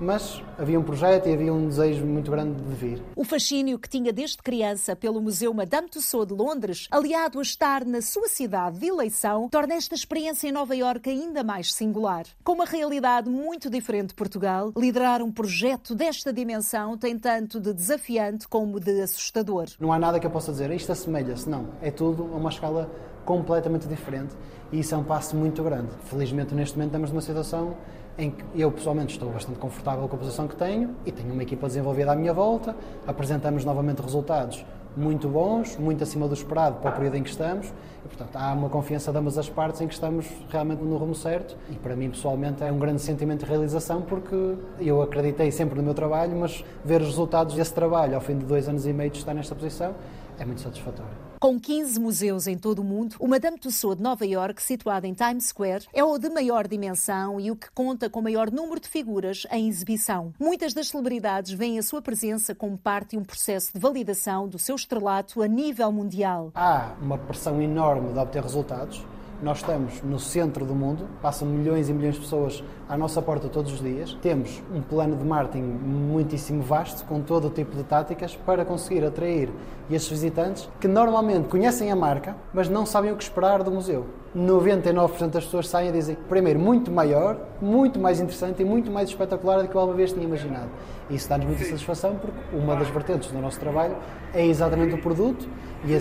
mas 0.00 0.42
havia 0.58 0.78
um 0.78 0.82
projeto 0.82 1.28
e 1.28 1.32
havia 1.32 1.52
um 1.52 1.68
desejo 1.68 2.04
muito 2.04 2.30
grande 2.30 2.62
de 2.62 2.74
vir. 2.74 3.02
O 3.16 3.24
fascínio 3.24 3.78
que 3.78 3.88
tinha 3.88 4.12
desde 4.12 4.38
criança 4.38 4.94
pelo 4.94 5.20
Museu 5.20 5.52
Madame 5.52 5.88
Tussauds 5.88 6.34
de 6.34 6.42
Londres, 6.42 6.88
aliado 6.90 7.38
a 7.38 7.42
estar 7.42 7.84
na 7.84 8.00
sua 8.00 8.28
cidade 8.28 8.78
de 8.78 8.86
eleição, 8.86 9.48
torna 9.48 9.74
esta 9.74 9.94
experiência 9.94 10.48
em 10.48 10.52
Nova 10.52 10.74
Iorque 10.74 11.10
ainda 11.10 11.42
mais 11.42 11.72
singular. 11.72 12.24
Com 12.44 12.52
uma 12.52 12.64
realidade 12.64 13.28
muito 13.28 13.68
diferente 13.70 14.08
de 14.08 14.14
Portugal, 14.14 14.72
liderar 14.76 15.22
um 15.22 15.32
projeto 15.32 15.94
desta 15.94 16.32
dimensão 16.32 16.96
tem 16.96 17.18
tanto 17.18 17.60
de 17.60 17.72
desafiante 17.72 18.46
como 18.48 18.80
de 18.80 19.00
assustador. 19.00 19.66
Não 19.80 19.92
há 19.92 19.98
nada 19.98 20.20
que 20.20 20.26
eu 20.26 20.30
possa 20.30 20.52
dizer, 20.52 20.70
isto 20.70 20.92
assemelha-se, 20.92 21.48
não. 21.48 21.68
É 21.80 21.90
tudo 21.90 22.24
a 22.32 22.36
uma 22.36 22.50
escala 22.50 22.90
completamente 23.24 23.86
diferente 23.86 24.34
e 24.72 24.80
isso 24.80 24.94
é 24.94 24.98
um 24.98 25.04
passo 25.04 25.36
muito 25.36 25.62
grande. 25.62 25.90
Felizmente, 26.04 26.54
neste 26.54 26.76
momento, 26.76 26.90
estamos 26.90 27.10
numa 27.10 27.20
situação 27.20 27.76
em 28.18 28.32
que 28.32 28.44
eu 28.54 28.70
pessoalmente 28.72 29.12
estou 29.12 29.30
bastante 29.30 29.58
confortável 29.58 30.08
com 30.08 30.16
a 30.16 30.18
posição 30.18 30.48
que 30.48 30.56
tenho 30.56 30.96
e 31.06 31.12
tenho 31.12 31.32
uma 31.32 31.42
equipa 31.42 31.68
desenvolvida 31.68 32.12
à 32.12 32.16
minha 32.16 32.34
volta, 32.34 32.74
apresentamos 33.06 33.64
novamente 33.64 34.02
resultados 34.02 34.66
muito 34.96 35.28
bons, 35.28 35.76
muito 35.76 36.02
acima 36.02 36.26
do 36.26 36.34
esperado 36.34 36.80
para 36.80 36.90
o 36.90 36.94
período 36.94 37.16
em 37.16 37.22
que 37.22 37.30
estamos. 37.30 37.72
E, 38.04 38.08
portanto, 38.08 38.34
há 38.34 38.52
uma 38.52 38.68
confiança 38.68 39.12
de 39.12 39.18
ambas 39.18 39.38
as 39.38 39.48
partes 39.48 39.80
em 39.80 39.86
que 39.86 39.94
estamos 39.94 40.26
realmente 40.50 40.82
no 40.82 40.96
rumo 40.96 41.14
certo. 41.14 41.56
E 41.70 41.76
para 41.76 41.94
mim 41.94 42.10
pessoalmente 42.10 42.64
é 42.64 42.72
um 42.72 42.78
grande 42.78 43.00
sentimento 43.00 43.44
de 43.44 43.46
realização 43.46 44.02
porque 44.02 44.56
eu 44.80 45.00
acreditei 45.00 45.52
sempre 45.52 45.76
no 45.76 45.84
meu 45.84 45.94
trabalho, 45.94 46.36
mas 46.36 46.64
ver 46.84 47.00
os 47.00 47.08
resultados 47.08 47.54
desse 47.54 47.72
trabalho 47.72 48.16
ao 48.16 48.20
fim 48.20 48.36
de 48.36 48.44
dois 48.44 48.68
anos 48.68 48.86
e 48.86 48.92
meio 48.92 49.10
de 49.10 49.18
estar 49.18 49.34
nesta 49.34 49.54
posição 49.54 49.94
é 50.38 50.44
muito 50.44 50.60
satisfatório. 50.60 51.27
Com 51.40 51.58
15 51.60 52.00
museus 52.00 52.48
em 52.48 52.58
todo 52.58 52.80
o 52.80 52.84
mundo, 52.84 53.14
o 53.20 53.28
Madame 53.28 53.56
Tussauds 53.56 53.98
de 53.98 54.02
Nova 54.02 54.26
York, 54.26 54.60
situado 54.60 55.06
em 55.06 55.14
Times 55.14 55.46
Square, 55.46 55.86
é 55.92 56.02
o 56.02 56.18
de 56.18 56.28
maior 56.28 56.66
dimensão 56.66 57.38
e 57.38 57.48
o 57.48 57.54
que 57.54 57.70
conta 57.70 58.10
com 58.10 58.20
maior 58.20 58.50
número 58.50 58.80
de 58.80 58.88
figuras 58.88 59.46
em 59.52 59.68
exibição. 59.68 60.32
Muitas 60.36 60.74
das 60.74 60.88
celebridades 60.88 61.52
veem 61.52 61.78
a 61.78 61.82
sua 61.82 62.02
presença 62.02 62.56
como 62.56 62.76
parte 62.76 63.10
de 63.10 63.18
um 63.18 63.22
processo 63.22 63.72
de 63.72 63.78
validação 63.78 64.48
do 64.48 64.58
seu 64.58 64.74
estrelato 64.74 65.40
a 65.40 65.46
nível 65.46 65.92
mundial. 65.92 66.50
Há 66.56 66.96
uma 67.00 67.16
pressão 67.16 67.62
enorme 67.62 68.12
de 68.12 68.18
obter 68.18 68.42
resultados 68.42 69.00
nós 69.42 69.58
estamos 69.58 70.02
no 70.02 70.18
centro 70.18 70.64
do 70.64 70.74
mundo, 70.74 71.06
passam 71.22 71.46
milhões 71.46 71.88
e 71.88 71.92
milhões 71.92 72.14
de 72.16 72.20
pessoas 72.22 72.62
à 72.88 72.96
nossa 72.96 73.22
porta 73.22 73.48
todos 73.48 73.72
os 73.72 73.80
dias. 73.80 74.16
Temos 74.20 74.62
um 74.74 74.80
plano 74.80 75.16
de 75.16 75.24
marketing 75.24 75.62
muitíssimo 75.62 76.62
vasto, 76.62 77.04
com 77.04 77.20
todo 77.20 77.46
o 77.46 77.50
tipo 77.50 77.76
de 77.76 77.84
táticas, 77.84 78.34
para 78.34 78.64
conseguir 78.64 79.04
atrair 79.04 79.48
esses 79.90 80.08
visitantes 80.08 80.68
que 80.80 80.88
normalmente 80.88 81.48
conhecem 81.48 81.90
a 81.90 81.96
marca, 81.96 82.36
mas 82.52 82.68
não 82.68 82.84
sabem 82.84 83.12
o 83.12 83.16
que 83.16 83.22
esperar 83.22 83.62
do 83.62 83.70
museu. 83.70 84.06
99% 84.36 85.28
das 85.30 85.44
pessoas 85.44 85.68
saem 85.68 85.88
e 85.88 85.92
dizem, 85.92 86.16
primeiro, 86.28 86.58
muito 86.58 86.90
maior, 86.90 87.38
muito 87.60 87.98
mais 87.98 88.20
interessante 88.20 88.60
e 88.60 88.64
muito 88.64 88.90
mais 88.90 89.08
espetacular 89.08 89.62
do 89.62 89.68
que 89.68 89.74
eu 89.74 89.80
alguma 89.80 89.96
vez 89.96 90.12
tinha 90.12 90.24
imaginado. 90.24 90.68
Isso 91.08 91.28
dá-nos 91.28 91.46
muita 91.46 91.64
satisfação 91.64 92.16
porque 92.16 92.38
uma 92.54 92.76
das 92.76 92.88
vertentes 92.88 93.30
do 93.30 93.38
nosso 93.38 93.58
trabalho 93.58 93.96
é 94.34 94.44
exatamente 94.44 94.94
o 94.94 94.98
produto 94.98 95.48
e, 95.84 95.92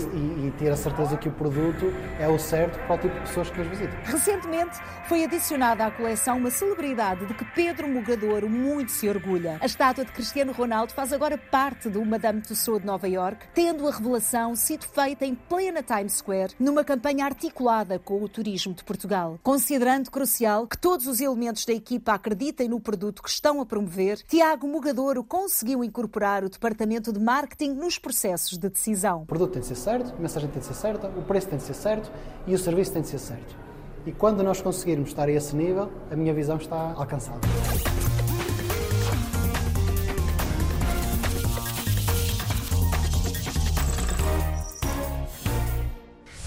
e, 0.48 0.54
ter 0.58 0.70
a 0.70 0.76
certeza 0.76 1.18
que 1.18 1.30
o 1.30 1.32
produto 1.32 1.94
é 2.20 2.28
o 2.28 2.38
certo 2.40 2.80
para 2.88 2.96
o 2.96 3.00
tipo 3.00 3.14
de 3.14 3.22
pessoas 3.22 3.50
que 3.50 3.60
nos 3.60 3.68
visitam. 3.68 3.98
Recentemente 4.04 4.80
foi 5.08 5.24
adicionada 5.24 5.86
à 5.86 5.92
coleção 5.92 6.38
uma 6.38 6.50
celebridade 6.50 7.26
de 7.26 7.34
que 7.34 7.46
Pedro 7.46 7.88
Mugadouro 7.88 8.50
muito 8.50 8.92
se 8.92 9.08
orgulha. 9.08 9.58
A 9.62 9.66
estátua 9.66 10.06
de 10.06 10.12
Cristiano 10.12 10.52
Ronaldo 10.52 10.94
faz 10.94 11.14
agora 11.14 11.38
parte 11.38 11.90
do 11.90 12.04
Madame 12.04 12.42
Tussauds 12.42 12.82
de 12.82 12.88
Nova 12.88 13.08
York, 13.08 13.46
tendo 13.54 13.88
a 13.88 13.92
revelação 13.92 14.56
sido 14.56 14.86
feita 14.86 15.26
em 15.26 15.36
plena 15.36 15.84
Times 15.84 16.14
Square, 16.14 16.54
numa 16.60 16.84
campanha 16.84 17.26
articulada 17.26 18.00
com 18.00 18.22
o 18.22 18.30
turismo 18.30 18.74
de 18.74 18.84
Portugal. 18.84 19.40
Considerando 19.44 20.12
crucial 20.12 20.68
que 20.68 20.78
todos 20.78 21.08
os 21.08 21.20
elementos 21.20 21.66
da 21.66 21.74
equipa 21.74 22.14
acreditem 22.14 22.70
no 22.70 22.80
produto 22.80 23.22
que 23.22 23.30
estão 23.30 23.62
a 23.62 23.66
promover, 23.66 24.22
Tiago 24.28 24.68
Mugadouro 24.68 25.24
conseguiu 25.24 25.84
incorporar 25.84 26.44
o 26.44 26.50
departamento 26.50 27.12
de 27.12 27.20
marketing 27.20 27.72
nos 27.72 27.98
processos 27.98 28.58
de 28.58 28.70
decisão. 28.70 29.24
O 29.24 29.26
produto 29.26 29.54
tem 29.54 29.62
de 29.68 29.76
ser 29.76 29.84
certo, 29.84 30.14
a 30.18 30.22
mensagem 30.22 30.50
tem 30.50 30.60
de 30.60 30.66
ser 30.66 30.74
certa, 30.74 31.08
o 31.08 31.22
preço 31.24 31.48
tem 31.48 31.58
de 31.58 31.66
ser 31.66 31.74
certo 31.74 32.10
e 32.46 32.56
o 32.56 32.60
serviço 32.60 32.94
tem 32.94 33.02
de 33.02 33.10
ser 33.10 33.20
certo. 33.20 33.56
E 34.06 34.12
quando 34.12 34.42
nós 34.42 34.62
conseguirmos 34.62 35.10
estar 35.10 35.28
a 35.28 35.32
esse 35.32 35.56
nível, 35.56 35.92
a 36.10 36.16
minha 36.16 36.34
visão 36.34 36.56
está 36.56 36.94
alcançada. 36.96 37.42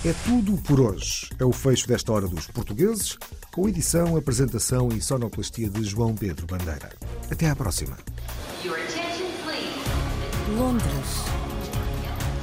É 0.02 0.14
tudo 0.24 0.56
por 0.62 0.80
hoje. 0.80 1.28
É 1.38 1.44
o 1.44 1.52
fecho 1.52 1.86
desta 1.86 2.10
hora 2.10 2.26
dos 2.26 2.46
portugueses. 2.46 3.18
com 3.52 3.68
edição, 3.68 4.16
apresentação 4.16 4.88
e 4.88 5.00
sonoplastia 5.02 5.68
de 5.68 5.84
João 5.84 6.14
Pedro 6.14 6.46
Bandeira. 6.46 6.90
Até 7.30 7.50
à 7.50 7.56
próxima. 7.56 7.98
Londres. 10.56 11.49